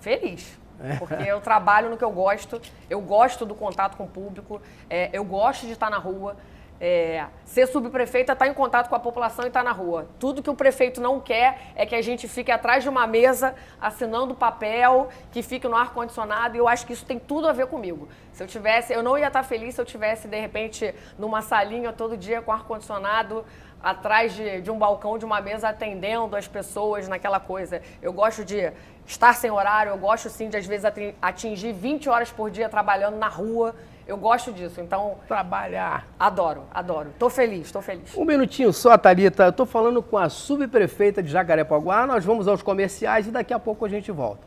Feliz 0.00 0.63
porque 0.98 1.28
eu 1.28 1.40
trabalho 1.40 1.90
no 1.90 1.96
que 1.96 2.04
eu 2.04 2.10
gosto, 2.10 2.60
eu 2.88 3.00
gosto 3.00 3.44
do 3.44 3.54
contato 3.54 3.96
com 3.96 4.04
o 4.04 4.08
público, 4.08 4.60
é, 4.88 5.10
eu 5.12 5.24
gosto 5.24 5.66
de 5.66 5.72
estar 5.72 5.90
na 5.90 5.98
rua. 5.98 6.36
É, 6.80 7.26
ser 7.44 7.66
subprefeito 7.68 8.30
é 8.30 8.34
estar 8.34 8.48
em 8.48 8.52
contato 8.52 8.88
com 8.88 8.96
a 8.96 9.00
população 9.00 9.44
e 9.44 9.48
estar 9.48 9.62
na 9.62 9.70
rua. 9.70 10.08
Tudo 10.18 10.42
que 10.42 10.50
o 10.50 10.54
prefeito 10.54 11.00
não 11.00 11.20
quer 11.20 11.72
é 11.76 11.86
que 11.86 11.94
a 11.94 12.02
gente 12.02 12.26
fique 12.26 12.50
atrás 12.50 12.82
de 12.82 12.88
uma 12.88 13.06
mesa 13.06 13.54
assinando 13.80 14.34
papel, 14.34 15.08
que 15.30 15.42
fique 15.42 15.68
no 15.68 15.76
ar-condicionado, 15.76 16.56
e 16.56 16.58
eu 16.58 16.66
acho 16.66 16.84
que 16.84 16.92
isso 16.92 17.06
tem 17.06 17.18
tudo 17.18 17.48
a 17.48 17.52
ver 17.52 17.68
comigo. 17.68 18.08
Se 18.32 18.42
eu 18.42 18.46
tivesse, 18.46 18.92
eu 18.92 19.02
não 19.02 19.16
ia 19.16 19.28
estar 19.28 19.44
feliz 19.44 19.76
se 19.76 19.80
eu 19.80 19.84
tivesse, 19.84 20.26
de 20.26 20.38
repente, 20.38 20.94
numa 21.18 21.42
salinha 21.42 21.92
todo 21.92 22.16
dia 22.16 22.42
com 22.42 22.50
ar-condicionado, 22.52 23.44
atrás 23.84 24.34
de, 24.34 24.62
de 24.62 24.70
um 24.70 24.78
balcão, 24.78 25.18
de 25.18 25.26
uma 25.26 25.40
mesa, 25.42 25.68
atendendo 25.68 26.34
as 26.34 26.48
pessoas 26.48 27.06
naquela 27.06 27.38
coisa. 27.38 27.82
Eu 28.00 28.12
gosto 28.12 28.42
de 28.42 28.72
estar 29.06 29.34
sem 29.34 29.50
horário, 29.50 29.90
eu 29.90 29.98
gosto 29.98 30.28
sim 30.28 30.48
de 30.48 30.56
às 30.56 30.66
vezes 30.66 30.84
atingir 31.20 31.72
20 31.72 32.08
horas 32.08 32.30
por 32.30 32.50
dia 32.50 32.68
trabalhando 32.68 33.16
na 33.16 33.28
rua. 33.28 33.74
Eu 34.06 34.18
gosto 34.18 34.52
disso, 34.52 34.80
então. 34.82 35.16
Trabalhar. 35.26 36.06
Adoro, 36.18 36.64
adoro. 36.72 37.10
Tô 37.18 37.30
feliz, 37.30 37.72
tô 37.72 37.80
feliz. 37.80 38.14
Um 38.14 38.24
minutinho 38.24 38.70
só, 38.72 38.98
Thalita. 38.98 39.44
Eu 39.44 39.52
tô 39.52 39.64
falando 39.64 40.02
com 40.02 40.18
a 40.18 40.28
subprefeita 40.28 41.22
de 41.22 41.30
Jacarepaguá. 41.30 42.06
Nós 42.06 42.22
vamos 42.22 42.46
aos 42.46 42.62
comerciais 42.62 43.26
e 43.26 43.30
daqui 43.30 43.54
a 43.54 43.58
pouco 43.58 43.86
a 43.86 43.88
gente 43.88 44.12
volta. 44.12 44.46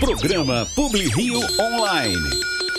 Programa 0.00 0.66
Publi 0.74 1.08
Rio 1.08 1.40
Online. 1.60 2.16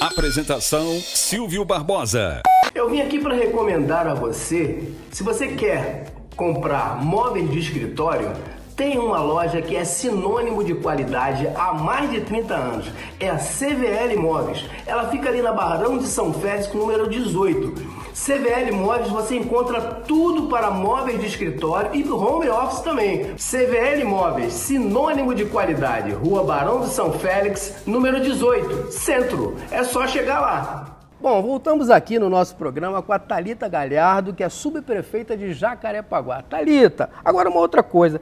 Apresentação 0.01 0.99
Silvio 1.01 1.63
Barbosa. 1.63 2.41
Eu 2.73 2.89
vim 2.89 3.01
aqui 3.01 3.19
para 3.19 3.35
recomendar 3.35 4.07
a 4.07 4.13
você, 4.13 4.91
se 5.11 5.21
você 5.23 5.49
quer 5.49 6.05
comprar 6.35 7.03
móveis 7.03 7.49
de 7.51 7.59
escritório, 7.59 8.31
tem 8.79 8.97
uma 8.97 9.19
loja 9.19 9.61
que 9.61 9.75
é 9.75 9.83
sinônimo 9.83 10.63
de 10.63 10.73
qualidade 10.73 11.45
há 11.53 11.73
mais 11.73 12.09
de 12.09 12.21
30 12.21 12.55
anos. 12.55 12.89
É 13.19 13.29
a 13.29 13.35
CVL 13.35 14.17
Móveis. 14.17 14.63
Ela 14.87 15.09
fica 15.09 15.27
ali 15.27 15.41
na 15.41 15.51
Barão 15.51 15.97
de 15.97 16.07
São 16.07 16.31
Félix, 16.31 16.73
número 16.73 17.09
18. 17.09 17.73
CVL 18.13 18.73
Móveis 18.73 19.09
você 19.09 19.35
encontra 19.35 19.81
tudo 19.81 20.47
para 20.47 20.71
móveis 20.71 21.19
de 21.19 21.25
escritório 21.25 21.93
e 21.93 22.09
home 22.09 22.47
office 22.47 22.79
também. 22.79 23.35
CVL 23.35 24.05
Móveis, 24.05 24.53
sinônimo 24.53 25.35
de 25.35 25.43
qualidade. 25.43 26.11
Rua 26.11 26.45
Barão 26.45 26.79
de 26.79 26.87
São 26.87 27.11
Félix, 27.11 27.83
número 27.85 28.21
18, 28.21 28.93
Centro. 28.93 29.57
É 29.71 29.83
só 29.83 30.07
chegar 30.07 30.39
lá. 30.39 30.95
Bom, 31.19 31.41
voltamos 31.41 31.89
aqui 31.89 32.17
no 32.17 32.29
nosso 32.29 32.55
programa 32.55 33.01
com 33.01 33.11
a 33.11 33.19
Talita 33.19 33.67
Galhardo, 33.67 34.33
que 34.33 34.41
é 34.41 34.47
subprefeita 34.47 35.35
de 35.35 35.51
Jacarepaguá. 35.51 36.41
Talita, 36.41 37.09
agora 37.25 37.49
uma 37.49 37.59
outra 37.59 37.83
coisa. 37.83 38.21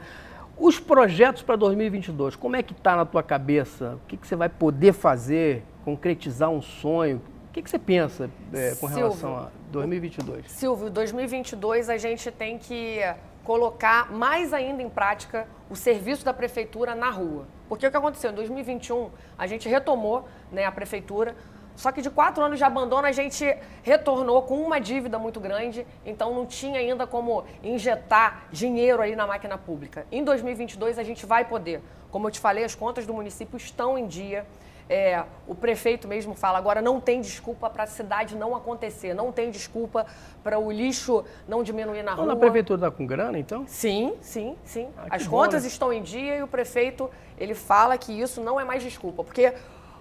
Os 0.59 0.79
projetos 0.79 1.43
para 1.43 1.55
2022, 1.55 2.35
como 2.35 2.55
é 2.55 2.63
que 2.63 2.73
está 2.73 2.95
na 2.95 3.05
tua 3.05 3.21
cabeça? 3.21 3.99
O 4.03 4.07
que, 4.07 4.17
que, 4.17 4.25
você 4.25 4.35
vai 4.35 4.49
poder 4.49 4.91
fazer, 4.91 5.63
concretizar 5.85 6.49
um 6.49 6.63
sonho? 6.63 7.21
O 7.49 7.53
que, 7.53 7.61
que 7.61 7.69
você 7.69 7.77
pensa 7.77 8.29
é, 8.51 8.71
com 8.71 8.87
Silvio, 8.87 8.95
relação 8.95 9.37
a 9.37 9.49
2022? 9.71 10.49
Silvio, 10.49 10.89
2022 10.89 11.89
a 11.91 11.97
gente 11.97 12.31
tem 12.31 12.57
que 12.57 12.99
colocar 13.43 14.11
mais 14.11 14.51
ainda 14.51 14.81
em 14.81 14.89
prática 14.89 15.47
o 15.69 15.75
serviço 15.75 16.25
da 16.25 16.33
prefeitura 16.33 16.95
na 16.95 17.11
rua. 17.11 17.45
Porque 17.69 17.85
o 17.85 17.91
que 17.91 17.97
aconteceu? 17.97 18.31
Em 18.31 18.35
2021, 18.35 19.09
a 19.37 19.45
gente 19.45 19.69
retomou 19.69 20.27
né, 20.51 20.65
a 20.65 20.71
prefeitura, 20.71 21.35
só 21.77 21.91
que 21.91 22.01
de 22.01 22.09
quatro 22.09 22.43
anos 22.43 22.57
de 22.57 22.63
abandono 22.63 23.05
a 23.07 23.11
gente 23.11 23.45
retornou 23.83 24.41
com 24.41 24.59
uma 24.59 24.79
dívida 24.79 25.19
muito 25.19 25.39
grande, 25.39 25.85
então 26.03 26.33
não 26.33 26.43
tinha 26.45 26.79
ainda 26.79 27.05
como 27.05 27.45
injetar 27.63 28.47
dinheiro 28.51 28.99
aí 28.99 29.15
na 29.15 29.27
máquina 29.27 29.59
pública. 29.59 30.07
Em 30.11 30.23
2022 30.23 30.97
a 30.97 31.03
gente 31.03 31.23
vai 31.23 31.45
poder. 31.45 31.79
Como 32.09 32.27
eu 32.27 32.31
te 32.31 32.39
falei, 32.39 32.63
as 32.63 32.73
contas 32.73 33.05
do 33.05 33.13
município 33.13 33.55
estão 33.57 33.95
em 33.95 34.07
dia. 34.07 34.43
É, 34.89 35.23
o 35.45 35.53
prefeito 35.53 36.07
mesmo 36.07 36.33
fala, 36.33 36.57
agora 36.57 36.81
não 36.81 36.99
tem 36.99 37.19
desculpa 37.21 37.69
para 37.69 37.83
a 37.83 37.87
cidade 37.87 38.35
não 38.37 38.55
acontecer, 38.55 39.13
não 39.13 39.31
tem 39.33 39.51
desculpa 39.51 40.05
para 40.41 40.57
o 40.57 40.71
lixo 40.71 41.25
não 41.47 41.61
diminuir 41.61 42.01
na 42.03 42.13
rua. 42.13 42.33
A 42.33 42.35
prefeitura 42.37 42.87
está 42.87 42.89
com 42.89 43.05
grana, 43.05 43.37
então? 43.37 43.65
Sim, 43.67 44.15
sim, 44.21 44.55
sim. 44.63 44.87
Ah, 44.97 45.07
As 45.11 45.27
contas 45.27 45.61
bom, 45.61 45.67
né? 45.67 45.67
estão 45.67 45.93
em 45.93 46.01
dia 46.01 46.37
e 46.37 46.41
o 46.41 46.47
prefeito 46.47 47.09
ele 47.37 47.53
fala 47.53 47.97
que 47.97 48.13
isso 48.19 48.41
não 48.41 48.59
é 48.59 48.63
mais 48.63 48.81
desculpa, 48.81 49.23
porque 49.25 49.53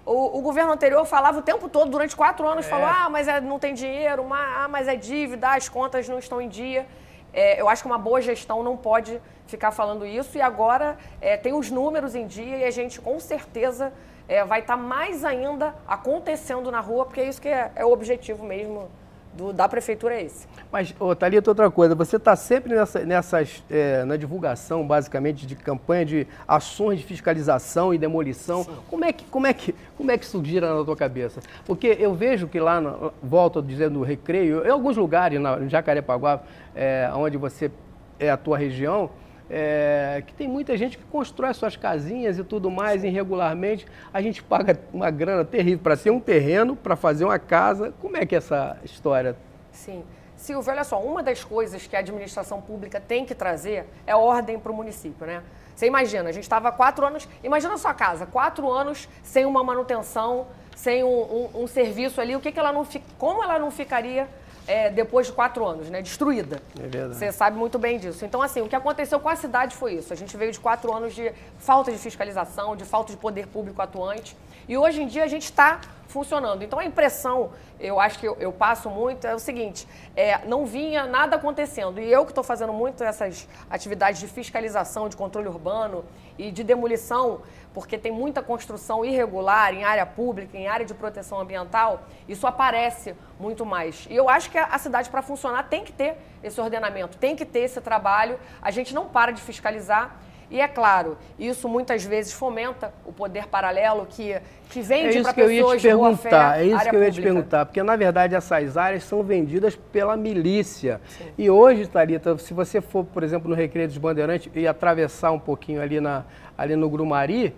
o, 0.07 0.37
o, 0.37 0.41
governo 0.41 0.71
anterior 0.71 1.05
falava 1.05 1.39
o 1.39 1.41
tempo 1.41 1.67
todo, 1.67 1.91
durante 1.91 2.15
quatro 2.15 2.47
anos, 2.47 2.65
é. 2.65 2.69
falou: 2.69 2.87
ah, 2.87 3.09
mas 3.09 3.27
é, 3.27 3.41
não 3.41 3.59
tem 3.59 3.73
dinheiro, 3.73 4.25
ah, 4.31 4.67
mas 4.69 4.87
é 4.87 4.95
dívida, 4.95 5.49
as 5.49 5.67
contas 5.67 6.07
não 6.07 6.17
estão 6.17 6.41
em 6.41 6.47
dia. 6.47 6.87
É, 7.33 7.59
eu 7.59 7.67
acho 7.67 7.83
que 7.83 7.87
uma 7.87 7.97
boa 7.97 8.21
gestão 8.21 8.63
não 8.63 8.77
pode 8.77 9.21
ficar 9.45 9.71
falando 9.71 10.05
isso. 10.05 10.37
E 10.37 10.41
agora 10.41 10.97
é, 11.19 11.35
tem 11.35 11.53
os 11.53 11.69
números 11.69 12.15
em 12.15 12.25
dia 12.25 12.57
e 12.57 12.63
a 12.63 12.71
gente 12.71 13.01
com 13.01 13.19
certeza 13.19 13.93
é, 14.29 14.45
vai 14.45 14.61
estar 14.61 14.77
tá 14.77 14.81
mais 14.81 15.25
ainda 15.25 15.75
acontecendo 15.85 16.71
na 16.71 16.79
rua, 16.79 17.05
porque 17.05 17.19
é 17.19 17.27
isso 17.27 17.41
que 17.41 17.49
é, 17.49 17.71
é 17.75 17.85
o 17.85 17.91
objetivo 17.91 18.45
mesmo 18.45 18.89
do, 19.37 19.53
da 19.53 19.69
prefeitura 19.69 20.15
é 20.15 20.23
esse. 20.23 20.47
Mas, 20.71 20.93
ô, 20.99 21.15
Thalita, 21.15 21.51
outra 21.51 21.69
coisa, 21.69 21.95
você 21.95 22.17
está 22.17 22.35
sempre 22.35 22.75
nessa, 22.75 23.05
nessas, 23.05 23.63
é, 23.69 24.03
na 24.03 24.17
divulgação, 24.17 24.85
basicamente, 24.85 25.45
de 25.45 25.55
campanha 25.55 26.05
de 26.05 26.27
ações 26.47 26.99
de 26.99 27.05
fiscalização 27.05 27.93
e 27.93 27.97
demolição. 27.97 28.65
Como 28.89 29.05
é, 29.05 29.13
que, 29.13 29.23
como, 29.25 29.47
é 29.47 29.53
que, 29.53 29.73
como 29.95 30.11
é 30.11 30.17
que 30.17 30.25
isso 30.25 30.43
gira 30.43 30.75
na 30.75 30.83
tua 30.83 30.95
cabeça? 30.95 31.39
Porque 31.65 31.95
eu 31.99 32.13
vejo 32.13 32.47
que 32.47 32.59
lá, 32.59 32.81
no, 32.81 33.13
volto 33.21 33.61
dizendo, 33.61 33.99
no 33.99 34.03
recreio, 34.03 34.65
em 34.65 34.69
alguns 34.69 34.97
lugares, 34.97 35.39
na, 35.39 35.59
em 35.59 35.69
Jacarepaguá, 35.69 36.41
é, 36.75 37.09
onde 37.13 37.37
você 37.37 37.71
é 38.19 38.29
a 38.29 38.37
tua 38.37 38.57
região, 38.57 39.09
é, 39.49 40.23
que 40.25 40.33
tem 40.33 40.47
muita 40.47 40.75
gente 40.77 40.97
que 40.97 41.03
constrói 41.05 41.53
suas 41.53 41.75
casinhas 41.75 42.37
e 42.37 42.43
tudo 42.43 42.69
mais 42.69 43.03
irregularmente. 43.03 43.85
A 44.13 44.21
gente 44.21 44.43
paga 44.43 44.79
uma 44.93 45.09
grana 45.09 45.45
terrível 45.45 45.79
para 45.79 45.97
ter 45.97 46.11
um 46.11 46.19
terreno, 46.19 46.75
para 46.75 46.95
fazer 46.95 47.25
uma 47.25 47.39
casa. 47.39 47.93
Como 48.01 48.17
é 48.17 48.25
que 48.25 48.35
é 48.35 48.37
essa 48.37 48.77
história? 48.83 49.35
Sim. 49.71 50.03
Silvio, 50.35 50.71
olha 50.71 50.83
só, 50.83 51.01
uma 51.01 51.23
das 51.23 51.43
coisas 51.43 51.87
que 51.87 51.95
a 51.95 51.99
administração 51.99 52.61
pública 52.61 52.99
tem 52.99 53.25
que 53.25 53.33
trazer 53.33 53.85
é 54.05 54.15
ordem 54.15 54.59
para 54.59 54.71
o 54.71 54.75
município, 54.75 55.25
né? 55.25 55.41
Você 55.75 55.87
imagina, 55.87 56.29
a 56.29 56.31
gente 56.31 56.43
estava 56.43 56.71
quatro 56.71 57.05
anos, 57.05 57.27
imagina 57.43 57.73
a 57.73 57.77
sua 57.77 57.93
casa, 57.93 58.25
quatro 58.25 58.71
anos 58.71 59.09
sem 59.23 59.45
uma 59.45 59.63
manutenção, 59.63 60.47
sem 60.75 61.03
um, 61.03 61.07
um, 61.07 61.63
um 61.63 61.67
serviço 61.67 62.21
ali, 62.21 62.35
o 62.35 62.39
que, 62.39 62.51
que 62.51 62.59
ela 62.59 62.71
não, 62.71 62.87
como 63.17 63.43
ela 63.43 63.57
não 63.57 63.71
ficaria 63.71 64.27
é, 64.67 64.89
depois 64.89 65.27
de 65.27 65.33
quatro 65.33 65.65
anos, 65.65 65.89
né? 65.89 66.01
Destruída. 66.01 66.61
É 66.77 66.87
verdade. 66.87 67.15
Você 67.15 67.31
sabe 67.31 67.57
muito 67.57 67.79
bem 67.79 67.97
disso. 67.97 68.25
Então, 68.25 68.41
assim, 68.41 68.61
o 68.61 68.67
que 68.67 68.75
aconteceu 68.75 69.19
com 69.19 69.29
a 69.29 69.35
cidade 69.35 69.75
foi 69.75 69.93
isso. 69.93 70.11
A 70.11 70.15
gente 70.15 70.35
veio 70.35 70.51
de 70.51 70.59
quatro 70.59 70.93
anos 70.93 71.15
de 71.15 71.31
falta 71.57 71.91
de 71.91 71.97
fiscalização, 71.97 72.75
de 72.75 72.83
falta 72.83 73.11
de 73.11 73.17
poder 73.17 73.47
público 73.47 73.81
atuante. 73.81 74.35
E 74.67 74.77
hoje 74.77 75.01
em 75.01 75.07
dia 75.07 75.23
a 75.23 75.27
gente 75.27 75.45
está 75.45 75.79
funcionando. 76.07 76.63
Então 76.63 76.79
a 76.79 76.85
impressão, 76.85 77.51
eu 77.79 77.99
acho 77.99 78.19
que 78.19 78.27
eu, 78.27 78.35
eu 78.39 78.51
passo 78.51 78.89
muito, 78.89 79.25
é 79.25 79.35
o 79.35 79.39
seguinte: 79.39 79.87
é, 80.15 80.45
não 80.45 80.65
vinha 80.65 81.05
nada 81.05 81.35
acontecendo. 81.35 81.99
E 81.99 82.11
eu 82.11 82.25
que 82.25 82.31
estou 82.31 82.43
fazendo 82.43 82.73
muito 82.73 83.03
essas 83.03 83.47
atividades 83.69 84.19
de 84.19 84.27
fiscalização, 84.27 85.09
de 85.09 85.15
controle 85.15 85.47
urbano 85.47 86.03
e 86.37 86.51
de 86.51 86.63
demolição, 86.63 87.41
porque 87.73 87.97
tem 87.97 88.11
muita 88.11 88.41
construção 88.41 89.03
irregular 89.03 89.73
em 89.73 89.83
área 89.83 90.05
pública, 90.05 90.57
em 90.57 90.67
área 90.67 90.85
de 90.85 90.93
proteção 90.93 91.39
ambiental, 91.39 92.01
isso 92.27 92.47
aparece 92.47 93.15
muito 93.39 93.65
mais. 93.65 94.07
E 94.09 94.15
eu 94.15 94.29
acho 94.29 94.49
que 94.49 94.57
a 94.57 94.77
cidade, 94.77 95.09
para 95.09 95.21
funcionar, 95.21 95.63
tem 95.63 95.83
que 95.83 95.91
ter 95.91 96.17
esse 96.43 96.59
ordenamento, 96.59 97.17
tem 97.17 97.35
que 97.35 97.45
ter 97.45 97.59
esse 97.59 97.81
trabalho. 97.81 98.39
A 98.61 98.71
gente 98.71 98.93
não 98.93 99.05
para 99.07 99.31
de 99.31 99.41
fiscalizar. 99.41 100.15
E 100.49 100.61
é 100.61 100.67
claro, 100.67 101.17
isso 101.37 101.67
muitas 101.67 102.05
vezes 102.05 102.31
fomenta 102.31 102.93
o 103.05 103.11
poder 103.11 103.47
paralelo 103.47 104.05
que, 104.09 104.39
que 104.69 104.81
vende 104.81 105.17
é 105.17 105.21
para 105.21 105.33
pessoas 105.33 105.81
de 105.81 105.93
boa 105.93 106.15
fé, 106.15 106.61
É 106.61 106.63
isso 106.63 106.89
que 106.89 106.95
eu 106.95 107.03
ia 107.03 107.11
te 107.11 107.15
pública. 107.15 107.21
perguntar, 107.21 107.65
porque 107.65 107.83
na 107.83 107.95
verdade 107.97 108.33
essas 108.33 108.77
áreas 108.77 109.03
são 109.03 109.21
vendidas 109.23 109.75
pela 109.75 110.15
milícia. 110.15 111.01
Sim. 111.17 111.25
E 111.37 111.49
hoje, 111.49 111.85
Thalita, 111.87 112.37
se 112.37 112.53
você 112.53 112.79
for, 112.79 113.03
por 113.03 113.23
exemplo, 113.23 113.49
no 113.49 113.55
Recreio 113.55 113.89
dos 113.89 113.97
Bandeirantes 113.97 114.49
e 114.55 114.65
atravessar 114.65 115.31
um 115.31 115.39
pouquinho 115.39 115.81
ali, 115.81 115.99
na, 115.99 116.23
ali 116.57 116.75
no 116.77 116.89
Grumari, 116.89 117.53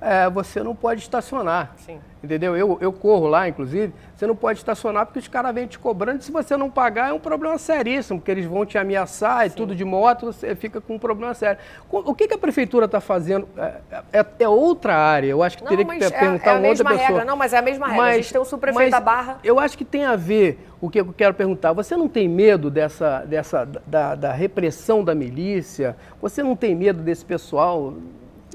é, 0.00 0.28
você 0.30 0.62
não 0.62 0.74
pode 0.74 1.00
estacionar. 1.00 1.72
Sim. 1.76 1.98
Entendeu? 2.22 2.56
Eu, 2.56 2.78
eu 2.80 2.92
corro 2.92 3.28
lá, 3.28 3.48
inclusive, 3.48 3.92
você 4.14 4.26
não 4.26 4.34
pode 4.34 4.58
estacionar 4.58 5.06
porque 5.06 5.20
os 5.20 5.28
caras 5.28 5.54
vêm 5.54 5.66
te 5.66 5.78
cobrando. 5.78 6.22
Se 6.22 6.32
você 6.32 6.56
não 6.56 6.68
pagar, 6.68 7.10
é 7.10 7.12
um 7.12 7.20
problema 7.20 7.56
seríssimo, 7.58 8.18
porque 8.18 8.30
eles 8.30 8.44
vão 8.44 8.66
te 8.66 8.76
ameaçar 8.76 9.46
e 9.46 9.50
Sim. 9.50 9.56
tudo 9.56 9.74
de 9.74 9.84
moto, 9.84 10.26
você 10.26 10.56
fica 10.56 10.80
com 10.80 10.96
um 10.96 10.98
problema 10.98 11.32
sério. 11.32 11.60
O 11.90 12.14
que, 12.14 12.26
que 12.26 12.34
a 12.34 12.38
prefeitura 12.38 12.86
está 12.86 13.00
fazendo? 13.00 13.48
É, 13.56 13.74
é, 14.12 14.26
é, 14.40 14.48
outra 14.48 14.96
área. 14.96 15.28
Eu 15.28 15.42
acho 15.42 15.58
que 15.58 15.62
não, 15.62 15.70
teria 15.70 15.84
que 15.84 16.10
perguntar 16.10 16.50
é, 16.50 16.54
é 16.54 16.58
uma 16.58 16.68
outra 16.68 16.84
pessoa. 16.84 17.06
Regra. 17.06 17.24
Não, 17.24 17.36
mas 17.36 17.52
é 17.52 17.58
a 17.58 17.62
mesma 17.62 17.86
regra. 17.86 18.02
Mas, 18.02 18.14
a 18.14 18.16
gente 18.16 18.32
tem 18.32 18.40
o 18.40 18.44
subprefeito 18.44 18.90
da 18.90 19.00
Barra. 19.00 19.38
Eu 19.44 19.60
acho 19.60 19.78
que 19.78 19.84
tem 19.84 20.04
a 20.04 20.16
ver 20.16 20.58
o 20.80 20.90
que 20.90 21.00
eu 21.00 21.14
quero 21.16 21.34
perguntar. 21.34 21.72
Você 21.72 21.96
não 21.96 22.08
tem 22.08 22.28
medo 22.28 22.68
dessa, 22.68 23.20
dessa 23.20 23.64
da, 23.86 24.16
da 24.16 24.32
repressão 24.32 25.04
da 25.04 25.14
milícia? 25.14 25.96
Você 26.20 26.42
não 26.42 26.56
tem 26.56 26.74
medo 26.74 27.00
desse 27.00 27.24
pessoal? 27.24 27.94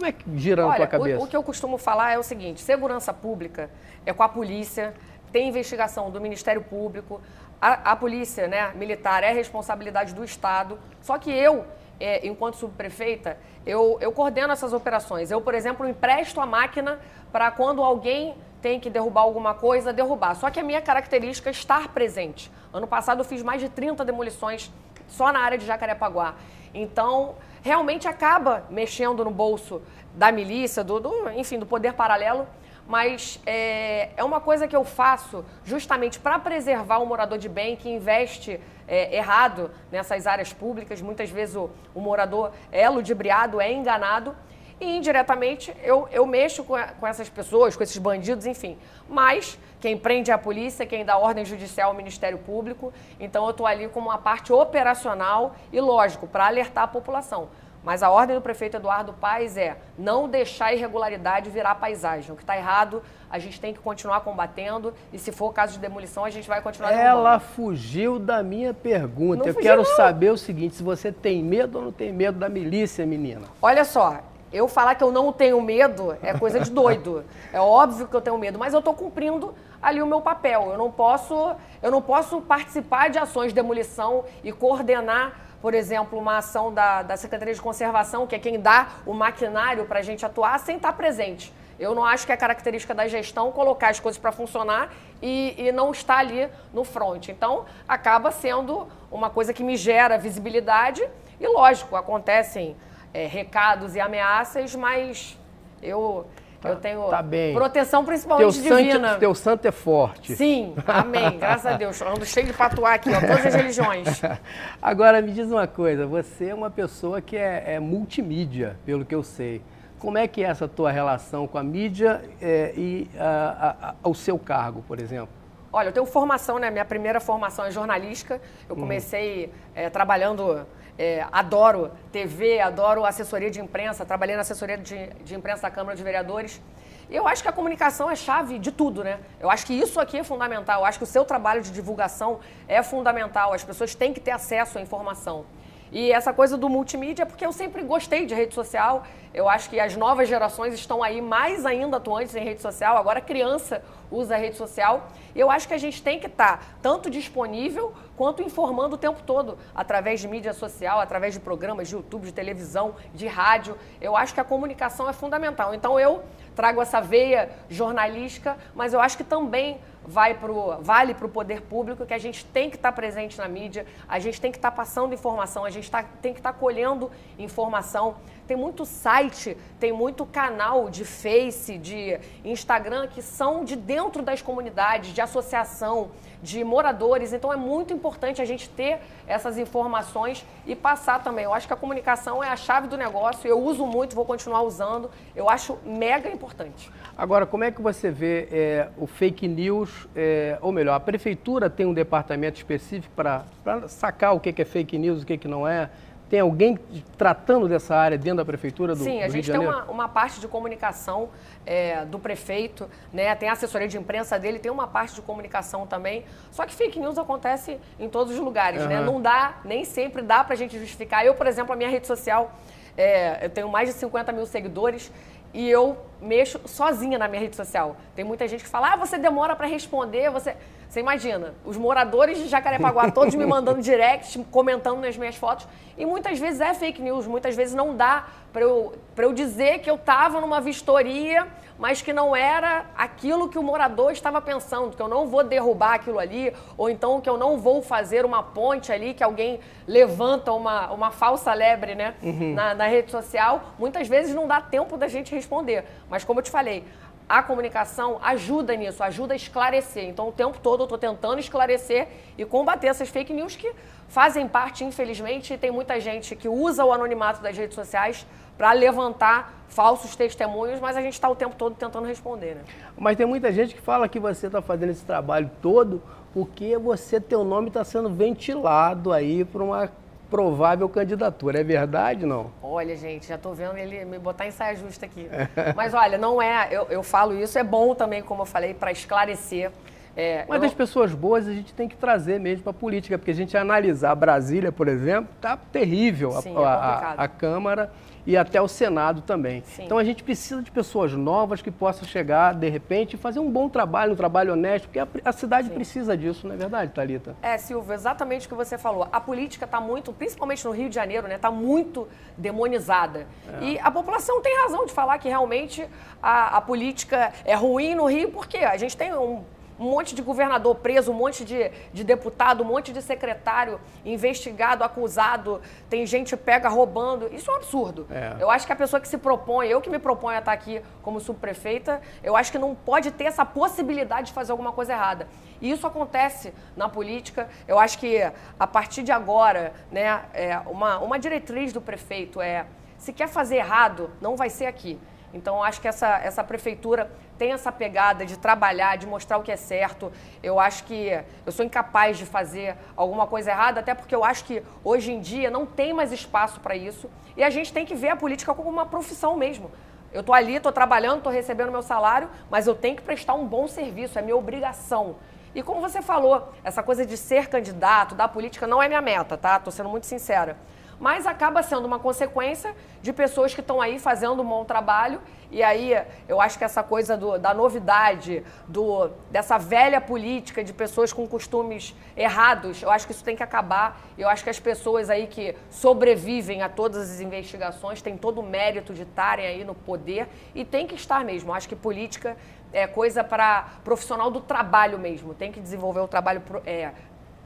Como 0.03 0.09
é 0.09 0.11
que 0.11 0.37
gira 0.37 0.67
na 0.67 0.75
tua 0.75 0.87
cabeça? 0.87 1.21
O, 1.21 1.23
o 1.23 1.27
que 1.27 1.37
eu 1.37 1.41
costumo 1.41 1.77
falar 1.77 2.11
é 2.11 2.19
o 2.19 2.23
seguinte: 2.23 2.59
segurança 2.59 3.13
pública 3.13 3.69
é 4.05 4.11
com 4.11 4.21
a 4.21 4.27
polícia, 4.27 4.93
tem 5.31 5.47
investigação 5.47 6.11
do 6.11 6.19
Ministério 6.19 6.61
Público, 6.61 7.21
a, 7.61 7.91
a 7.91 7.95
polícia 7.95 8.45
né, 8.45 8.73
militar 8.75 9.23
é 9.23 9.31
responsabilidade 9.31 10.13
do 10.13 10.21
Estado. 10.21 10.77
Só 11.01 11.17
que 11.17 11.31
eu, 11.31 11.63
é, 12.01 12.27
enquanto 12.27 12.55
subprefeita, 12.55 13.37
eu, 13.65 13.97
eu 14.01 14.11
coordeno 14.11 14.51
essas 14.51 14.73
operações. 14.73 15.31
Eu, 15.31 15.39
por 15.39 15.55
exemplo, 15.55 15.87
empresto 15.87 16.41
a 16.41 16.45
máquina 16.45 16.99
para 17.31 17.49
quando 17.49 17.81
alguém 17.81 18.35
tem 18.61 18.81
que 18.81 18.89
derrubar 18.89 19.21
alguma 19.21 19.53
coisa, 19.53 19.93
derrubar. 19.93 20.35
Só 20.35 20.49
que 20.49 20.59
a 20.59 20.63
minha 20.63 20.81
característica 20.81 21.49
é 21.49 21.51
estar 21.51 21.87
presente. 21.93 22.51
Ano 22.73 22.87
passado 22.87 23.21
eu 23.21 23.25
fiz 23.25 23.41
mais 23.41 23.61
de 23.61 23.69
30 23.69 24.03
demolições 24.03 24.69
só 25.07 25.31
na 25.31 25.39
área 25.39 25.57
de 25.57 25.65
Jacarepaguá. 25.65 26.35
Então, 26.73 27.35
realmente 27.63 28.07
acaba 28.07 28.65
mexendo 28.69 29.23
no 29.23 29.31
bolso 29.31 29.81
da 30.13 30.31
milícia, 30.31 30.83
do, 30.83 30.99
do 30.99 31.29
enfim, 31.31 31.57
do 31.57 31.65
poder 31.65 31.93
paralelo, 31.93 32.45
mas 32.85 33.39
é, 33.45 34.09
é, 34.17 34.23
uma 34.23 34.41
coisa 34.41 34.67
que 34.67 34.75
eu 34.75 34.83
faço 34.83 35.43
justamente 35.63 36.19
para 36.19 36.37
preservar 36.37 36.97
o 36.97 37.05
morador 37.05 37.37
de 37.37 37.47
bem 37.47 37.77
que 37.77 37.89
investe 37.89 38.59
é, 38.85 39.15
errado 39.15 39.71
nessas 39.89 40.27
áreas 40.27 40.51
públicas. 40.51 41.01
Muitas 41.01 41.29
vezes 41.29 41.55
o, 41.55 41.69
o 41.95 42.01
morador 42.01 42.51
é 42.71 42.87
ludibriado, 42.89 43.61
é 43.61 43.71
enganado. 43.71 44.35
E 44.81 44.97
indiretamente 44.97 45.73
eu, 45.81 46.09
eu 46.11 46.25
mexo 46.25 46.63
com, 46.65 46.75
com 46.99 47.07
essas 47.07 47.29
pessoas, 47.29 47.73
com 47.75 47.83
esses 47.83 47.97
bandidos, 47.97 48.45
enfim. 48.45 48.77
Mas 49.07 49.57
quem 49.79 49.97
prende 49.97 50.29
é 50.29 50.33
a 50.33 50.37
polícia, 50.37 50.85
quem 50.85 51.05
dá 51.05 51.17
ordem 51.17 51.45
judicial 51.45 51.91
é 51.91 51.93
o 51.93 51.95
Ministério 51.95 52.37
Público. 52.39 52.93
Então 53.17 53.45
eu 53.45 53.51
estou 53.51 53.65
ali 53.65 53.87
como 53.87 54.09
uma 54.09 54.17
parte 54.17 54.51
operacional 54.51 55.55
e, 55.71 55.79
lógico, 55.79 56.27
para 56.27 56.47
alertar 56.47 56.83
a 56.83 56.87
população. 56.87 57.47
Mas 57.83 58.01
a 58.01 58.09
ordem 58.09 58.35
do 58.35 58.41
prefeito 58.41 58.77
Eduardo 58.77 59.13
Paes 59.13 59.57
é 59.57 59.75
não 59.97 60.27
deixar 60.29 60.67
a 60.67 60.73
irregularidade 60.73 61.49
virar 61.49 61.75
paisagem. 61.75 62.31
O 62.31 62.35
que 62.35 62.43
está 62.43 62.55
errado, 62.55 63.03
a 63.29 63.37
gente 63.37 63.59
tem 63.59 63.73
que 63.73 63.79
continuar 63.79 64.21
combatendo 64.21 64.93
e 65.11 65.19
se 65.19 65.31
for 65.31 65.51
caso 65.51 65.73
de 65.73 65.79
demolição, 65.79 66.23
a 66.23 66.29
gente 66.29 66.47
vai 66.47 66.61
continuar 66.61 66.89
derrubando. 66.91 67.19
Ela 67.19 67.39
fugiu 67.39 68.17
da 68.17 68.41
minha 68.41 68.73
pergunta. 68.73 69.39
Não 69.39 69.47
Eu 69.47 69.53
fugiu, 69.53 69.69
quero 69.69 69.83
não. 69.83 69.95
saber 69.97 70.29
o 70.31 70.37
seguinte, 70.37 70.75
se 70.75 70.83
você 70.83 71.11
tem 71.11 71.43
medo 71.43 71.77
ou 71.77 71.83
não 71.85 71.91
tem 71.91 72.13
medo 72.13 72.39
da 72.39 72.47
milícia, 72.47 73.05
menina? 73.05 73.41
Olha 73.61 73.83
só, 73.83 74.19
eu 74.51 74.67
falar 74.67 74.95
que 74.95 75.03
eu 75.03 75.11
não 75.11 75.33
tenho 75.33 75.59
medo 75.61 76.15
é 76.21 76.33
coisa 76.37 76.59
de 76.59 76.71
doido. 76.71 77.25
É 77.51 77.59
óbvio 77.59 78.07
que 78.07 78.15
eu 78.15 78.21
tenho 78.21 78.35
medo, 78.37 78.57
mas 78.57 78.73
eu 78.73 78.79
estou 78.79 78.95
cumprindo 78.95 79.53
ali 79.79 80.01
o 80.01 80.07
meu 80.07 80.21
papel. 80.21 80.69
Eu 80.71 80.77
não 80.77 80.89
posso, 80.89 81.51
eu 81.83 81.91
não 81.91 82.01
posso 82.01 82.41
participar 82.41 83.11
de 83.11 83.19
ações 83.19 83.49
de 83.49 83.53
demolição 83.55 84.23
e 84.43 84.51
coordenar 84.51 85.33
por 85.63 85.73
exemplo, 85.73 86.19
uma 86.19 86.39
ação 86.39 86.73
da, 86.73 87.03
da 87.03 87.15
Secretaria 87.15 87.53
de 87.53 87.61
Conservação, 87.61 88.27
que 88.27 88.35
é 88.35 88.39
quem 88.39 88.59
dá 88.59 88.85
o 89.05 89.13
maquinário 89.13 89.85
para 89.85 89.99
a 89.99 90.01
gente 90.01 90.25
atuar, 90.25 90.59
sem 90.59 90.75
estar 90.75 90.91
presente. 90.91 91.53
Eu 91.79 91.95
não 91.95 92.03
acho 92.03 92.25
que 92.25 92.33
é 92.33 92.35
característica 92.35 92.93
da 92.93 93.07
gestão 93.07 93.49
colocar 93.49 93.87
as 93.87 93.97
coisas 93.97 94.19
para 94.19 94.33
funcionar 94.33 94.93
e, 95.21 95.55
e, 95.57 95.71
não 95.71 95.93
estar 95.93 96.17
ali 96.17 96.49
no 96.73 96.83
front. 96.83 97.29
Então, 97.29 97.65
acaba 97.87 98.29
sendo 98.29 98.89
uma 99.09 99.29
coisa 99.29 99.53
que 99.53 99.63
me 99.63 99.77
gera 99.77 100.17
visibilidade 100.17 101.01
e, 101.39 101.47
lógico, 101.47 101.95
acontecem 101.95 102.75
é, 103.13 103.25
recados 103.25 103.95
e 103.95 104.01
ameaças, 104.01 104.75
mas 104.75 105.39
eu 105.81 106.27
eu 106.69 106.75
tenho 106.77 107.09
tá 107.09 107.21
bem. 107.21 107.53
proteção 107.53 108.05
principalmente 108.05 108.61
teu 108.61 108.77
divina. 108.77 109.09
Santo, 109.09 109.19
teu 109.19 109.35
santo 109.35 109.67
é 109.67 109.71
forte. 109.71 110.35
Sim, 110.35 110.73
amém. 110.87 111.37
Graças 111.37 111.65
a 111.65 111.77
Deus. 111.77 112.01
Ando 112.01 112.25
cheio 112.25 112.47
de 112.47 112.53
patuá 112.53 112.93
aqui, 112.93 113.09
ó, 113.09 113.19
todas 113.19 113.45
as 113.45 113.55
religiões. 113.55 114.21
Agora, 114.81 115.21
me 115.21 115.31
diz 115.31 115.51
uma 115.51 115.67
coisa. 115.67 116.05
Você 116.05 116.47
é 116.47 116.55
uma 116.55 116.69
pessoa 116.69 117.21
que 117.21 117.35
é, 117.35 117.75
é, 117.75 117.79
multimídia, 117.79 118.77
pelo 118.85 119.05
que 119.05 119.13
eu 119.13 119.23
sei. 119.23 119.61
Como 119.99 120.17
é 120.17 120.27
que 120.27 120.43
é 120.43 120.47
essa 120.47 120.67
tua 120.67 120.91
relação 120.91 121.47
com 121.47 121.57
a 121.57 121.63
mídia 121.63 122.21
é, 122.41 122.73
e 122.75 123.09
a, 123.17 123.95
a, 124.03 124.09
o 124.09 124.13
seu 124.13 124.37
cargo, 124.37 124.83
por 124.87 124.99
exemplo? 124.99 125.29
Olha, 125.71 125.87
eu 125.87 125.91
tenho 125.91 126.05
formação, 126.05 126.59
né? 126.59 126.69
Minha 126.69 126.85
primeira 126.85 127.19
formação 127.19 127.65
é 127.65 127.71
jornalística. 127.71 128.39
Eu 128.69 128.75
comecei 128.75 129.51
uhum. 129.75 129.89
trabalhando 129.89 130.67
é, 130.97 131.25
adoro 131.31 131.91
TV, 132.11 132.59
adoro 132.59 133.05
assessoria 133.05 133.49
de 133.49 133.59
imprensa, 133.59 134.05
trabalhei 134.05 134.35
na 134.35 134.41
assessoria 134.41 134.77
de, 134.77 135.07
de 135.23 135.35
imprensa 135.35 135.63
da 135.63 135.71
Câmara 135.71 135.95
de 135.95 136.03
Vereadores. 136.03 136.61
Eu 137.09 137.27
acho 137.27 137.43
que 137.43 137.49
a 137.49 137.51
comunicação 137.51 138.09
é 138.09 138.15
chave 138.15 138.57
de 138.57 138.71
tudo, 138.71 139.03
né? 139.03 139.19
Eu 139.39 139.49
acho 139.49 139.65
que 139.65 139.73
isso 139.73 139.99
aqui 139.99 140.17
é 140.17 140.23
fundamental. 140.23 140.81
Eu 140.81 140.85
acho 140.85 140.97
que 140.97 141.03
o 141.03 141.07
seu 141.07 141.25
trabalho 141.25 141.61
de 141.61 141.71
divulgação 141.71 142.39
é 142.67 142.81
fundamental. 142.81 143.53
As 143.53 143.63
pessoas 143.63 143.93
têm 143.93 144.13
que 144.13 144.19
ter 144.19 144.31
acesso 144.31 144.77
à 144.77 144.81
informação. 144.81 145.45
E 145.91 146.11
essa 146.11 146.33
coisa 146.33 146.57
do 146.57 146.67
multimídia, 146.67 147.23
porque 147.23 147.45
eu 147.45 147.51
sempre 147.51 147.83
gostei 147.83 148.25
de 148.25 148.33
rede 148.33 148.55
social. 148.55 149.03
Eu 149.31 149.47
acho 149.47 149.69
que 149.69 149.79
as 149.79 149.95
novas 149.95 150.27
gerações 150.27 150.73
estão 150.73 151.03
aí 151.03 151.21
mais 151.21 151.67
ainda 151.67 151.97
atuantes 151.97 152.35
em 152.35 152.43
rede 152.43 152.61
social. 152.61 152.97
Agora 152.97 153.21
criança 153.21 153.83
usa 154.13 154.35
a 154.35 154.37
rede 154.37 154.55
social. 154.55 155.07
Eu 155.35 155.49
acho 155.49 155.67
que 155.67 155.73
a 155.73 155.77
gente 155.77 156.01
tem 156.01 156.19
que 156.19 156.27
estar 156.27 156.77
tanto 156.81 157.09
disponível 157.09 157.93
quanto 158.15 158.41
informando 158.41 158.95
o 158.95 158.97
tempo 158.97 159.21
todo, 159.25 159.57
através 159.73 160.19
de 160.19 160.27
mídia 160.27 160.53
social, 160.53 160.99
através 160.99 161.33
de 161.33 161.39
programas 161.39 161.87
de 161.87 161.95
YouTube, 161.95 162.25
de 162.25 162.33
televisão, 162.33 162.95
de 163.13 163.27
rádio. 163.27 163.77
Eu 163.99 164.15
acho 164.15 164.33
que 164.33 164.39
a 164.39 164.43
comunicação 164.43 165.09
é 165.09 165.13
fundamental. 165.13 165.73
Então 165.73 165.99
eu 165.99 166.23
trago 166.55 166.81
essa 166.81 167.01
veia 167.01 167.49
jornalística, 167.69 168.57
mas 168.75 168.93
eu 168.93 169.01
acho 169.01 169.17
que 169.17 169.23
também 169.23 169.79
vai 170.05 170.33
pro, 170.33 170.77
vale 170.81 171.13
para 171.13 171.25
o 171.25 171.29
poder 171.29 171.61
público 171.61 172.05
que 172.05 172.13
a 172.13 172.17
gente 172.17 172.45
tem 172.45 172.69
que 172.69 172.75
estar 172.75 172.91
presente 172.91 173.37
na 173.37 173.47
mídia, 173.47 173.85
a 174.07 174.19
gente 174.19 174.39
tem 174.39 174.51
que 174.51 174.57
estar 174.57 174.71
passando 174.71 175.13
informação, 175.13 175.63
a 175.63 175.69
gente 175.69 175.89
tá, 175.89 176.03
tem 176.21 176.33
que 176.33 176.39
estar 176.39 176.53
colhendo 176.53 177.09
informação. 177.39 178.15
Tem 178.47 178.57
muito 178.57 178.85
site, 178.85 179.57
tem 179.79 179.91
muito 179.91 180.25
canal 180.25 180.89
de 180.89 181.05
Face, 181.05 181.77
de 181.77 182.19
Instagram 182.43 183.07
que 183.07 183.21
são 183.21 183.63
de 183.63 183.75
dentro 183.75 184.21
das 184.21 184.41
comunidades, 184.41 185.13
de 185.13 185.21
associação, 185.21 186.11
de 186.41 186.61
moradores. 186.63 187.31
Então 187.31 187.51
é 187.53 187.55
muito 187.55 187.93
importante 187.93 188.41
a 188.41 188.45
gente 188.45 188.69
ter 188.69 188.99
essas 189.25 189.57
informações 189.57 190.45
e 190.67 190.75
passar 190.75 191.23
também. 191.23 191.45
Eu 191.45 191.53
acho 191.53 191.65
que 191.67 191.73
a 191.73 191.77
comunicação 191.77 192.43
é 192.43 192.49
a 192.49 192.55
chave 192.57 192.87
do 192.87 192.97
negócio. 192.97 193.47
Eu 193.47 193.59
uso 193.61 193.85
muito, 193.85 194.15
vou 194.15 194.25
continuar 194.25 194.61
usando. 194.63 195.09
Eu 195.33 195.49
acho 195.49 195.77
mega 195.85 196.29
importante. 196.29 196.91
Agora, 197.17 197.45
como 197.45 197.63
é 197.63 197.71
que 197.71 197.81
você 197.81 198.11
vê 198.11 198.47
é, 198.51 198.89
o 198.97 199.07
fake 199.07 199.47
news, 199.47 200.07
é, 200.15 200.57
ou 200.61 200.71
melhor, 200.71 200.95
a 200.95 200.99
prefeitura 200.99 201.69
tem 201.69 201.85
um 201.85 201.93
departamento 201.93 202.57
específico 202.57 203.13
para 203.15 203.43
sacar 203.87 204.35
o 204.35 204.39
que 204.39 204.61
é 204.61 204.65
fake 204.65 204.97
news, 204.97 205.23
o 205.23 205.25
que, 205.25 205.37
que 205.37 205.47
não 205.47 205.67
é? 205.67 205.89
Tem 206.33 206.39
alguém 206.39 206.79
tratando 207.15 207.67
dessa 207.67 207.95
área 207.95 208.17
dentro 208.17 208.37
da 208.37 208.45
prefeitura 208.45 208.95
do, 208.95 209.03
Sim, 209.03 209.19
do 209.19 209.23
a 209.23 209.27
gente 209.27 209.51
tem 209.51 209.59
uma, 209.59 209.83
uma, 209.83 210.09
parte 210.09 210.39
de 210.39 210.47
comunicação 210.47 211.29
é, 211.63 212.03
do 212.05 212.17
prefeito, 212.17 212.89
né? 213.13 213.35
tem 213.35 213.49
a 213.49 213.51
assessoria 213.51 213.87
de 213.87 213.99
imprensa 213.99 214.39
dele, 214.39 214.57
tem 214.57 214.71
uma 214.71 214.87
parte 214.87 215.13
de 215.13 215.21
comunicação 215.21 215.85
também. 215.85 216.25
Só 216.49 216.65
que 216.65 216.73
fake 216.73 216.99
news 216.99 217.19
acontece 217.19 217.77
em 217.99 218.09
todos 218.09 218.33
os 218.33 218.39
lugares, 218.39 218.81
uhum. 218.81 218.87
né? 218.87 219.01
Não 219.01 219.21
dá, 219.21 219.59
nem 219.63 219.85
sempre 219.85 220.23
dá 220.23 220.43
para 220.43 220.55
a 220.55 220.57
gente 220.57 220.79
justificar. 220.79 221.23
Eu, 221.23 221.35
por 221.35 221.45
exemplo, 221.45 221.71
a 221.71 221.75
minha 221.75 221.89
rede 221.91 222.07
social, 222.07 222.51
é, 222.97 223.45
eu 223.45 223.51
tenho 223.51 223.69
mais 223.69 223.87
de 223.87 223.93
50 223.93 224.31
mil 224.31 224.47
seguidores 224.47 225.11
e 225.53 225.69
eu 225.69 225.95
mexo 226.23 226.59
sozinha 226.65 227.17
na 227.17 227.27
minha 227.27 227.41
rede 227.41 227.55
social. 227.55 227.95
Tem 228.15 228.23
muita 228.23 228.47
gente 228.47 228.63
que 228.63 228.69
fala, 228.69 228.93
ah, 228.93 228.95
você 228.95 229.17
demora 229.17 229.55
para 229.55 229.67
responder, 229.67 230.29
você... 230.29 230.55
Você 230.89 230.99
imagina, 230.99 231.55
os 231.65 231.75
moradores 231.75 232.37
de 232.37 232.47
Jacarepaguá 232.47 233.09
todos 233.11 233.33
me 233.33 233.47
mandando 233.47 233.81
direct, 233.81 234.37
comentando 234.51 235.01
nas 235.01 235.17
minhas 235.17 235.35
fotos. 235.35 235.67
E 235.97 236.05
muitas 236.05 236.37
vezes 236.37 236.61
é 236.61 236.71
fake 236.75 237.01
news, 237.01 237.25
muitas 237.25 237.55
vezes 237.55 237.73
não 237.73 237.95
dá 237.95 238.27
para 238.51 238.61
eu, 238.61 238.93
eu 239.17 239.33
dizer 239.33 239.79
que 239.79 239.89
eu 239.89 239.95
estava 239.95 240.39
numa 240.39 240.61
vistoria, 240.61 241.47
mas 241.77 242.01
que 242.01 242.13
não 242.13 242.35
era 242.35 242.85
aquilo 242.95 243.49
que 243.49 243.57
o 243.57 243.63
morador 243.63 244.11
estava 244.11 244.39
pensando, 244.39 244.95
que 244.95 245.01
eu 245.01 245.07
não 245.07 245.27
vou 245.27 245.43
derrubar 245.43 245.95
aquilo 245.95 246.19
ali, 246.19 246.53
ou 246.77 246.89
então 246.89 247.19
que 247.19 247.29
eu 247.29 247.37
não 247.37 247.57
vou 247.57 247.81
fazer 247.81 248.25
uma 248.25 248.43
ponte 248.43 248.91
ali, 248.91 249.13
que 249.13 249.23
alguém 249.23 249.59
levanta 249.87 250.53
uma, 250.53 250.91
uma 250.91 251.11
falsa 251.11 251.53
lebre 251.53 251.95
né, 251.95 252.13
uhum. 252.21 252.53
na, 252.53 252.73
na 252.73 252.87
rede 252.87 253.11
social. 253.11 253.73
Muitas 253.77 254.07
vezes 254.07 254.33
não 254.33 254.47
dá 254.47 254.61
tempo 254.61 254.97
da 254.97 255.07
gente 255.07 255.33
responder. 255.33 255.85
Mas 256.13 256.23
como 256.23 256.41
eu 256.41 256.43
te 256.43 256.51
falei, 256.51 256.85
a 257.27 257.41
comunicação 257.41 258.19
ajuda 258.21 258.75
nisso, 258.75 259.01
ajuda 259.01 259.33
a 259.33 259.35
esclarecer. 259.35 260.03
Então, 260.03 260.27
o 260.27 260.31
tempo 260.31 260.59
todo 260.59 260.81
eu 260.81 260.83
estou 260.83 260.99
tentando 260.99 261.39
esclarecer 261.39 262.07
e 262.37 262.45
combater 262.45 262.85
essas 262.85 263.09
fake 263.09 263.33
news 263.33 263.55
que 263.55 263.73
fazem 264.07 264.47
parte, 264.47 264.83
infelizmente, 264.83 265.55
e 265.55 265.57
tem 265.57 265.71
muita 265.71 265.99
gente 265.99 266.35
que 266.35 266.47
usa 266.47 266.85
o 266.85 266.93
anonimato 266.93 267.41
das 267.41 267.57
redes 267.57 267.73
sociais 267.73 268.27
para 268.55 268.71
levantar 268.73 269.65
falsos 269.67 270.15
testemunhos, 270.15 270.79
mas 270.79 270.95
a 270.95 271.01
gente 271.01 271.13
está 271.13 271.27
o 271.27 271.35
tempo 271.35 271.55
todo 271.55 271.73
tentando 271.73 272.05
responder. 272.05 272.57
Né? 272.57 272.61
Mas 272.95 273.17
tem 273.17 273.25
muita 273.25 273.51
gente 273.51 273.73
que 273.73 273.81
fala 273.81 274.07
que 274.07 274.19
você 274.19 274.45
está 274.45 274.61
fazendo 274.61 274.91
esse 274.91 275.03
trabalho 275.03 275.49
todo 275.63 275.99
porque 276.31 276.77
você, 276.77 277.19
teu 277.19 277.43
nome 277.43 277.69
está 277.69 277.83
sendo 277.83 278.07
ventilado 278.09 279.11
aí 279.11 279.43
para 279.43 279.63
uma 279.63 279.91
provável 280.33 280.89
candidatura. 280.89 281.59
É 281.59 281.63
verdade 281.63 282.25
não? 282.25 282.49
Olha, 282.63 282.97
gente, 282.97 283.27
já 283.27 283.35
estou 283.35 283.53
vendo 283.53 283.77
ele 283.77 284.03
me 284.03 284.17
botar 284.17 284.47
em 284.47 284.51
saia 284.51 284.75
justa 284.75 285.05
aqui. 285.05 285.29
Mas 285.77 285.93
olha, 285.93 286.17
não 286.17 286.41
é, 286.41 286.69
eu, 286.71 286.87
eu 286.89 287.03
falo 287.03 287.39
isso, 287.39 287.59
é 287.59 287.63
bom 287.63 287.93
também, 287.93 288.23
como 288.23 288.41
eu 288.41 288.45
falei, 288.47 288.73
para 288.73 288.91
esclarecer. 288.91 289.71
É, 290.15 290.45
Mas 290.47 290.61
eu... 290.61 290.67
as 290.67 290.73
pessoas 290.73 291.13
boas 291.13 291.47
a 291.47 291.53
gente 291.53 291.73
tem 291.73 291.87
que 291.87 291.95
trazer 291.95 292.39
mesmo 292.39 292.63
para 292.63 292.71
a 292.71 292.73
política, 292.73 293.17
porque 293.17 293.31
a 293.31 293.35
gente 293.35 293.57
analisar 293.57 294.13
Brasília, 294.15 294.71
por 294.71 294.87
exemplo, 294.87 295.33
tá 295.41 295.57
terrível 295.57 296.31
Sim, 296.33 296.55
a, 296.57 296.61
é 296.61 296.63
a, 296.63 297.13
a 297.17 297.27
Câmara 297.27 297.91
e 298.25 298.37
até 298.37 298.61
o 298.61 298.67
Senado 298.67 299.21
também. 299.21 299.63
Sim. 299.65 299.85
Então 299.85 299.97
a 299.97 300.03
gente 300.03 300.23
precisa 300.23 300.61
de 300.61 300.71
pessoas 300.71 301.11
novas 301.13 301.61
que 301.61 301.71
possam 301.71 302.07
chegar, 302.07 302.53
de 302.53 302.69
repente, 302.69 303.15
e 303.15 303.17
fazer 303.17 303.39
um 303.39 303.49
bom 303.49 303.67
trabalho, 303.67 304.13
um 304.13 304.15
trabalho 304.15 304.53
honesto, 304.53 304.85
porque 304.85 304.99
a, 304.99 305.07
a 305.25 305.31
cidade 305.31 305.67
Sim. 305.67 305.73
precisa 305.73 306.15
disso, 306.15 306.47
não 306.47 306.55
é 306.55 306.57
verdade, 306.57 306.91
Thalita? 306.91 307.35
É, 307.41 307.57
Silvio, 307.57 307.93
exatamente 307.93 308.45
o 308.45 308.49
que 308.49 308.55
você 308.55 308.77
falou. 308.77 309.07
A 309.11 309.19
política 309.19 309.65
está 309.65 309.81
muito, 309.81 310.13
principalmente 310.13 310.63
no 310.65 310.71
Rio 310.71 310.89
de 310.89 310.95
Janeiro, 310.95 311.27
né, 311.27 311.35
está 311.35 311.51
muito 311.51 312.07
demonizada. 312.37 313.27
É. 313.61 313.63
E 313.63 313.79
a 313.79 313.91
população 313.91 314.41
tem 314.41 314.55
razão 314.61 314.85
de 314.85 314.93
falar 314.93 315.17
que 315.17 315.27
realmente 315.27 315.85
a, 316.21 316.57
a 316.57 316.61
política 316.61 317.33
é 317.43 317.55
ruim 317.55 317.95
no 317.95 318.05
Rio, 318.05 318.31
porque 318.31 318.57
a 318.57 318.77
gente 318.77 318.95
tem 318.95 319.13
um 319.13 319.43
um 319.79 319.85
monte 319.89 320.15
de 320.15 320.21
governador 320.21 320.75
preso, 320.75 321.11
um 321.11 321.15
monte 321.15 321.43
de, 321.43 321.71
de 321.91 322.03
deputado, 322.03 322.63
um 322.63 322.65
monte 322.65 322.91
de 322.91 323.01
secretário 323.01 323.79
investigado, 324.05 324.83
acusado, 324.83 325.61
tem 325.89 326.05
gente 326.05 326.35
pega 326.37 326.69
roubando. 326.69 327.33
Isso 327.33 327.49
é 327.49 327.53
um 327.53 327.57
absurdo. 327.57 328.07
É. 328.09 328.35
Eu 328.39 328.49
acho 328.49 328.65
que 328.65 328.73
a 328.73 328.75
pessoa 328.75 328.99
que 328.99 329.07
se 329.07 329.17
propõe, 329.17 329.67
eu 329.67 329.81
que 329.81 329.89
me 329.89 329.99
proponho 329.99 330.37
a 330.37 330.39
estar 330.39 330.53
aqui 330.53 330.81
como 331.01 331.19
subprefeita, 331.19 332.01
eu 332.23 332.35
acho 332.35 332.51
que 332.51 332.57
não 332.57 332.75
pode 332.75 333.11
ter 333.11 333.25
essa 333.25 333.45
possibilidade 333.45 334.27
de 334.27 334.33
fazer 334.33 334.51
alguma 334.51 334.71
coisa 334.71 334.93
errada. 334.93 335.27
E 335.61 335.71
isso 335.71 335.87
acontece 335.87 336.53
na 336.75 336.89
política. 336.89 337.49
Eu 337.67 337.79
acho 337.79 337.97
que 337.97 338.21
a 338.59 338.67
partir 338.67 339.03
de 339.03 339.11
agora, 339.11 339.73
né, 339.91 340.23
é 340.33 340.57
uma, 340.65 340.99
uma 340.99 341.17
diretriz 341.17 341.71
do 341.71 341.81
prefeito 341.81 342.41
é 342.41 342.65
se 342.97 343.11
quer 343.11 343.27
fazer 343.27 343.57
errado, 343.57 344.09
não 344.21 344.37
vai 344.37 344.49
ser 344.49 344.65
aqui. 344.65 344.97
Então, 345.33 345.63
acho 345.63 345.81
que 345.81 345.87
essa, 345.87 346.19
essa 346.19 346.43
prefeitura 346.43 347.09
tem 347.37 347.51
essa 347.51 347.71
pegada 347.71 348.25
de 348.25 348.37
trabalhar, 348.37 348.97
de 348.97 349.07
mostrar 349.07 349.37
o 349.37 349.41
que 349.41 349.51
é 349.51 349.55
certo. 349.55 350.11
Eu 350.43 350.59
acho 350.59 350.83
que 350.83 351.19
eu 351.45 351.51
sou 351.51 351.65
incapaz 351.65 352.17
de 352.17 352.25
fazer 352.25 352.77
alguma 352.95 353.25
coisa 353.25 353.49
errada, 353.49 353.79
até 353.79 353.95
porque 353.95 354.13
eu 354.13 354.23
acho 354.23 354.45
que 354.45 354.61
hoje 354.83 355.11
em 355.11 355.19
dia 355.19 355.49
não 355.49 355.65
tem 355.65 355.91
mais 355.91 356.11
espaço 356.11 356.59
para 356.59 356.75
isso. 356.75 357.09
E 357.35 357.43
a 357.43 357.49
gente 357.49 357.73
tem 357.73 357.85
que 357.85 357.95
ver 357.95 358.09
a 358.09 358.15
política 358.15 358.53
como 358.53 358.69
uma 358.69 358.85
profissão 358.85 359.35
mesmo. 359.35 359.71
Eu 360.13 360.19
estou 360.19 360.35
ali, 360.35 360.57
estou 360.57 360.71
trabalhando, 360.71 361.17
estou 361.17 361.31
recebendo 361.31 361.71
meu 361.71 361.81
salário, 361.81 362.29
mas 362.49 362.67
eu 362.67 362.75
tenho 362.75 362.95
que 362.95 363.01
prestar 363.01 363.33
um 363.33 363.47
bom 363.47 363.67
serviço, 363.67 364.19
é 364.19 364.21
minha 364.21 364.37
obrigação. 364.37 365.15
E 365.55 365.63
como 365.63 365.81
você 365.81 366.01
falou, 366.01 366.53
essa 366.63 366.83
coisa 366.83 367.03
de 367.03 367.17
ser 367.17 367.47
candidato, 367.47 368.13
da 368.13 368.27
política, 368.27 368.67
não 368.67 368.81
é 368.81 368.87
minha 368.87 369.01
meta, 369.01 369.35
tá? 369.35 369.57
Estou 369.57 369.71
sendo 369.71 369.89
muito 369.89 370.05
sincera 370.05 370.55
mas 371.03 371.27
acaba 371.27 371.61
sendo 371.61 371.85
uma 371.85 371.99
consequência 371.99 372.73
de 373.01 373.11
pessoas 373.11 373.53
que 373.53 373.59
estão 373.59 373.81
aí 373.81 373.99
fazendo 373.99 374.41
um 374.41 374.45
bom 374.45 374.63
trabalho. 374.63 375.19
E 375.51 375.61
aí 375.61 376.01
eu 376.29 376.39
acho 376.39 376.57
que 376.57 376.63
essa 376.63 376.81
coisa 376.81 377.17
do, 377.17 377.37
da 377.37 377.53
novidade, 377.53 378.41
do, 378.69 379.09
dessa 379.29 379.57
velha 379.57 379.99
política 379.99 380.63
de 380.63 380.71
pessoas 380.71 381.11
com 381.11 381.27
costumes 381.27 381.93
errados, 382.15 382.81
eu 382.81 382.89
acho 382.89 383.05
que 383.05 383.11
isso 383.11 383.21
tem 383.21 383.35
que 383.35 383.43
acabar. 383.43 383.99
Eu 384.17 384.29
acho 384.29 384.45
que 384.45 384.49
as 384.49 384.61
pessoas 384.61 385.09
aí 385.09 385.27
que 385.27 385.53
sobrevivem 385.69 386.61
a 386.61 386.69
todas 386.69 387.11
as 387.11 387.19
investigações 387.19 388.01
têm 388.01 388.15
todo 388.15 388.39
o 388.39 388.43
mérito 388.43 388.93
de 388.93 389.01
estarem 389.01 389.45
aí 389.45 389.65
no 389.65 389.75
poder 389.75 390.29
e 390.55 390.63
tem 390.63 390.87
que 390.87 390.95
estar 390.95 391.25
mesmo. 391.25 391.49
Eu 391.49 391.55
acho 391.55 391.67
que 391.67 391.75
política 391.75 392.37
é 392.71 392.87
coisa 392.87 393.25
para 393.25 393.73
profissional 393.83 394.31
do 394.31 394.39
trabalho 394.39 394.97
mesmo. 394.97 395.33
Tem 395.33 395.51
que 395.51 395.59
desenvolver 395.59 395.99
o 395.99 396.07
trabalho 396.07 396.41
é, 396.65 396.91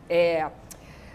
é, 0.08 0.48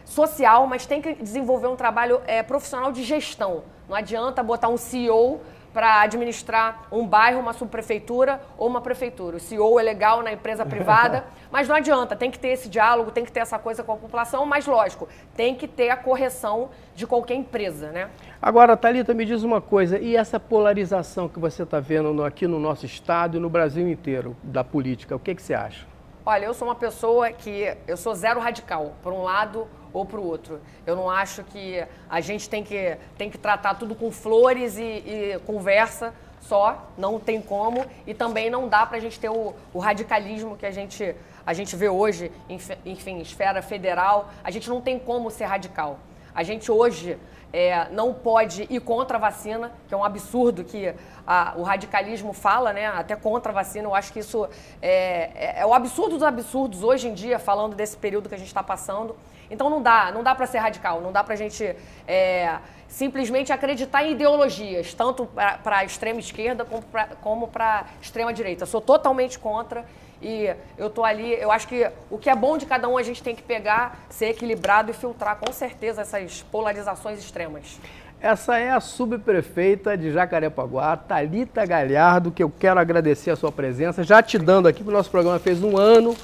social, 0.04 0.66
mas 0.66 0.86
tem 0.86 1.00
que 1.00 1.14
desenvolver 1.14 1.66
um 1.66 1.76
trabalho 1.76 2.20
é, 2.26 2.42
profissional 2.42 2.92
de 2.92 3.02
gestão. 3.02 3.62
Não 3.88 3.96
adianta 3.96 4.42
botar 4.42 4.68
um 4.68 4.76
CEO 4.76 5.40
para 5.72 6.02
administrar 6.02 6.86
um 6.92 7.06
bairro, 7.06 7.40
uma 7.40 7.52
subprefeitura 7.52 8.40
ou 8.58 8.68
uma 8.68 8.80
prefeitura. 8.80 9.36
O 9.36 9.40
CEO 9.40 9.80
é 9.80 9.82
legal 9.82 10.22
na 10.22 10.32
empresa 10.32 10.66
privada, 10.66 11.24
mas 11.50 11.66
não 11.66 11.76
adianta, 11.76 12.14
tem 12.14 12.30
que 12.30 12.38
ter 12.38 12.48
esse 12.48 12.68
diálogo, 12.68 13.10
tem 13.10 13.24
que 13.24 13.32
ter 13.32 13.40
essa 13.40 13.58
coisa 13.58 13.82
com 13.82 13.92
a 13.92 13.96
população, 13.96 14.44
mas 14.44 14.66
lógico, 14.66 15.08
tem 15.34 15.54
que 15.54 15.66
ter 15.66 15.88
a 15.88 15.96
correção 15.96 16.70
de 16.94 17.06
qualquer 17.06 17.34
empresa, 17.34 17.90
né? 17.90 18.10
Agora, 18.40 18.76
Thalita, 18.76 19.14
me 19.14 19.24
diz 19.24 19.42
uma 19.42 19.60
coisa, 19.60 19.98
e 19.98 20.16
essa 20.16 20.38
polarização 20.38 21.28
que 21.28 21.38
você 21.38 21.62
está 21.62 21.80
vendo 21.80 22.22
aqui 22.24 22.46
no 22.46 22.58
nosso 22.58 22.84
estado 22.84 23.36
e 23.36 23.40
no 23.40 23.48
Brasil 23.48 23.88
inteiro 23.88 24.36
da 24.42 24.62
política, 24.62 25.16
o 25.16 25.18
que, 25.18 25.34
que 25.34 25.42
você 25.42 25.54
acha? 25.54 25.86
Olha, 26.24 26.44
eu 26.44 26.54
sou 26.54 26.68
uma 26.68 26.74
pessoa 26.74 27.32
que 27.32 27.76
eu 27.86 27.96
sou 27.96 28.14
zero 28.14 28.38
radical, 28.38 28.92
por 29.02 29.12
um 29.12 29.22
lado 29.22 29.66
ou 29.92 30.04
para 30.04 30.18
o 30.18 30.26
outro. 30.26 30.60
Eu 30.86 30.96
não 30.96 31.10
acho 31.10 31.42
que 31.44 31.84
a 32.08 32.20
gente 32.20 32.48
tem 32.48 32.64
que, 32.64 32.96
tem 33.16 33.30
que 33.30 33.38
tratar 33.38 33.74
tudo 33.74 33.94
com 33.94 34.10
flores 34.10 34.78
e, 34.78 34.82
e 34.82 35.40
conversa 35.46 36.14
só, 36.40 36.88
não 36.98 37.20
tem 37.20 37.40
como, 37.40 37.86
e 38.06 38.12
também 38.12 38.50
não 38.50 38.68
dá 38.68 38.84
para 38.84 38.96
a 38.96 39.00
gente 39.00 39.18
ter 39.18 39.28
o, 39.28 39.54
o, 39.72 39.78
radicalismo 39.78 40.56
que 40.56 40.66
a 40.66 40.72
gente, 40.72 41.14
a 41.46 41.54
gente 41.54 41.76
vê 41.76 41.88
hoje, 41.88 42.32
enfim, 42.84 43.20
esfera 43.20 43.62
federal, 43.62 44.28
a 44.42 44.50
gente 44.50 44.68
não 44.68 44.80
tem 44.80 44.98
como 44.98 45.30
ser 45.30 45.44
radical. 45.44 45.98
A 46.34 46.42
gente 46.42 46.70
hoje 46.70 47.16
é, 47.52 47.88
não 47.90 48.14
pode 48.14 48.66
ir 48.70 48.80
contra 48.80 49.18
a 49.18 49.20
vacina, 49.20 49.70
que 49.86 49.94
é 49.94 49.96
um 49.96 50.04
absurdo 50.04 50.64
que 50.64 50.94
a, 51.26 51.52
o 51.56 51.62
radicalismo 51.62 52.32
fala, 52.32 52.72
né? 52.72 52.86
Até 52.86 53.14
contra 53.14 53.52
a 53.52 53.54
vacina. 53.54 53.86
Eu 53.86 53.94
acho 53.94 54.12
que 54.12 54.20
isso 54.20 54.48
é, 54.80 55.30
é, 55.34 55.60
é 55.60 55.66
o 55.66 55.74
absurdo 55.74 56.14
dos 56.14 56.22
absurdos 56.22 56.82
hoje 56.82 57.08
em 57.08 57.14
dia, 57.14 57.38
falando 57.38 57.76
desse 57.76 57.96
período 57.96 58.28
que 58.28 58.34
a 58.34 58.38
gente 58.38 58.48
está 58.48 58.62
passando. 58.62 59.14
Então 59.52 59.68
não 59.68 59.82
dá, 59.82 60.10
não 60.10 60.22
dá 60.22 60.34
para 60.34 60.46
ser 60.46 60.58
radical, 60.58 61.02
não 61.02 61.12
dá 61.12 61.22
para 61.22 61.34
a 61.34 61.36
gente 61.36 61.76
é, 62.08 62.56
simplesmente 62.88 63.52
acreditar 63.52 64.02
em 64.02 64.12
ideologias, 64.12 64.94
tanto 64.94 65.26
para 65.26 65.76
a 65.76 65.84
extrema 65.84 66.18
esquerda 66.18 66.66
como 67.20 67.46
para 67.48 67.80
a 67.80 67.84
extrema 68.00 68.32
direita. 68.32 68.64
Sou 68.64 68.80
totalmente 68.80 69.38
contra 69.38 69.84
e 70.22 70.54
eu 70.78 70.88
tô 70.88 71.04
ali, 71.04 71.34
eu 71.34 71.52
acho 71.52 71.68
que 71.68 71.86
o 72.10 72.16
que 72.16 72.30
é 72.30 72.34
bom 72.34 72.56
de 72.56 72.64
cada 72.64 72.88
um 72.88 72.96
a 72.96 73.02
gente 73.02 73.22
tem 73.22 73.36
que 73.36 73.42
pegar, 73.42 73.98
ser 74.08 74.30
equilibrado 74.30 74.90
e 74.90 74.94
filtrar 74.94 75.36
com 75.36 75.52
certeza 75.52 76.00
essas 76.00 76.42
polarizações 76.50 77.18
extremas. 77.18 77.78
Essa 78.20 78.56
é 78.56 78.70
a 78.70 78.80
subprefeita 78.80 79.98
de 79.98 80.12
Jacarepaguá, 80.12 80.96
Talita 80.96 81.66
Galhardo, 81.66 82.30
que 82.30 82.42
eu 82.42 82.48
quero 82.48 82.78
agradecer 82.78 83.32
a 83.32 83.36
sua 83.36 83.50
presença, 83.50 84.04
já 84.04 84.22
te 84.22 84.38
dando 84.38 84.68
aqui, 84.68 84.78
porque 84.78 84.94
o 84.94 84.96
nosso 84.96 85.10
programa 85.10 85.40
fez 85.40 85.62
um 85.62 85.76
ano 85.76 86.16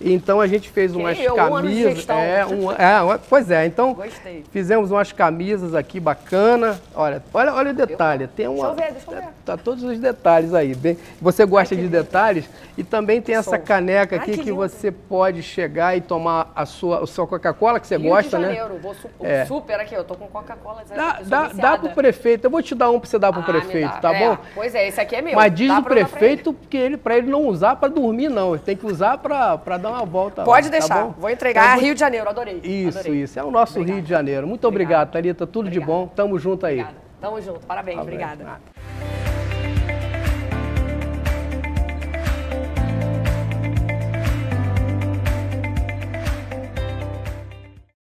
Então 0.00 0.40
a 0.40 0.46
gente 0.46 0.70
fez 0.70 0.94
umas 0.94 1.18
eu, 1.18 1.34
um 1.34 1.54
ano 1.56 1.68
de 1.68 1.74
camisas. 1.74 1.94
gestão. 1.96 2.18
é, 2.18 2.46
um, 2.46 2.72
é, 2.72 3.18
pois 3.28 3.50
é, 3.50 3.66
então 3.66 3.92
Gostei. 3.92 4.44
fizemos 4.50 4.90
umas 4.90 5.12
camisas 5.12 5.74
aqui 5.74 6.00
bacana. 6.00 6.80
Olha, 6.94 7.22
olha, 7.34 7.52
olha 7.54 7.70
o 7.72 7.74
detalhe. 7.74 8.26
Tem 8.26 8.48
uma, 8.48 8.68
eu 8.68 8.74
ver, 8.74 8.92
deixa 8.92 9.10
eu 9.10 9.16
ver. 9.16 9.28
Tá 9.44 9.56
todos 9.58 9.84
os 9.84 9.98
detalhes 9.98 10.54
aí. 10.54 10.74
Bem, 10.74 10.96
você 11.20 11.44
gosta 11.44 11.76
de 11.76 11.86
detalhes 11.86 12.48
e 12.78 12.82
também 12.82 13.20
tem 13.20 13.34
essa 13.34 13.58
caneca 13.58 14.16
Ai, 14.16 14.22
aqui 14.22 14.30
que 14.32 14.38
que, 14.38 14.44
lindo. 14.44 14.56
você 14.56 14.90
pode 14.90 15.42
chegar 15.42 15.94
e 15.96 16.00
tomar 16.00 16.50
a 16.56 16.64
sua, 16.64 17.02
o 17.02 17.06
seu 17.06 17.26
Coca-Cola 17.26 17.78
que 17.78 17.86
você 17.86 17.96
Rio 17.98 18.10
gosta, 18.10 18.38
de 18.38 18.42
né? 18.46 18.54
Janeiro, 18.54 18.78
vou 18.82 18.94
su- 18.94 19.10
É. 19.22 19.44
super 19.44 19.78
aqui, 19.80 19.94
eu 19.94 20.04
tô 20.04 20.14
com 20.14 20.26
Coca-Cola. 20.28 20.82
Dá, 20.94 21.16
eu 21.18 21.24
sou 21.24 21.26
dá, 21.26 21.48
dá 21.48 21.78
pro 21.78 21.90
prefeito. 21.90 22.44
Eu 22.46 22.50
vou 22.50 22.62
te 22.62 22.74
dar 22.74 22.88
um 22.90 22.98
pra 22.98 23.08
você 23.08 23.18
dar 23.18 23.32
pro 23.32 23.42
Ah, 23.42 23.44
prefeito, 23.44 24.00
tá 24.00 24.14
É, 24.14 24.28
bom? 24.28 24.38
Pois 24.54 24.74
é, 24.74 24.88
esse 24.88 24.98
aqui 25.00 25.16
é 25.16 25.20
meu. 25.20 25.34
Mas 25.34 25.54
diz 25.54 25.68
Dá 25.68 25.74
o 25.74 25.78
eu 25.80 25.82
prefeito 25.84 26.56
que 26.70 26.76
ele 26.78 26.96
para 26.96 27.18
ele 27.18 27.30
não 27.30 27.46
usar 27.46 27.76
para 27.76 27.88
dormir 27.90 28.30
não, 28.30 28.54
ele 28.54 28.62
tem 28.62 28.74
que 28.76 28.86
usar 28.86 29.18
para 29.18 29.56
dar 29.76 29.89
uma 29.90 30.04
volta. 30.04 30.42
Pode 30.44 30.66
lá, 30.68 30.72
tá 30.72 30.78
deixar, 30.78 31.04
bom? 31.04 31.14
vou 31.18 31.30
entregar. 31.30 31.72
Então, 31.72 31.84
Rio 31.84 31.94
de 31.94 32.00
Janeiro, 32.00 32.28
adorei. 32.28 32.60
Isso, 32.62 32.98
adorei. 32.98 33.22
isso. 33.22 33.38
É 33.38 33.44
o 33.44 33.50
nosso 33.50 33.82
Rio 33.82 34.00
de 34.00 34.08
Janeiro. 34.08 34.46
Muito 34.46 34.66
obrigado, 34.66 35.08
Obrigada. 35.08 35.10
Thalita. 35.12 35.46
Tudo 35.46 35.70
de 35.70 35.80
bom. 35.80 36.06
Tamo 36.08 36.38
junto 36.38 36.66
aí. 36.66 36.80
Obrigada. 36.80 37.10
Tamo 37.20 37.40
junto, 37.40 37.66
parabéns, 37.66 37.96
Tá 37.96 38.02
obrigada. 38.02 38.60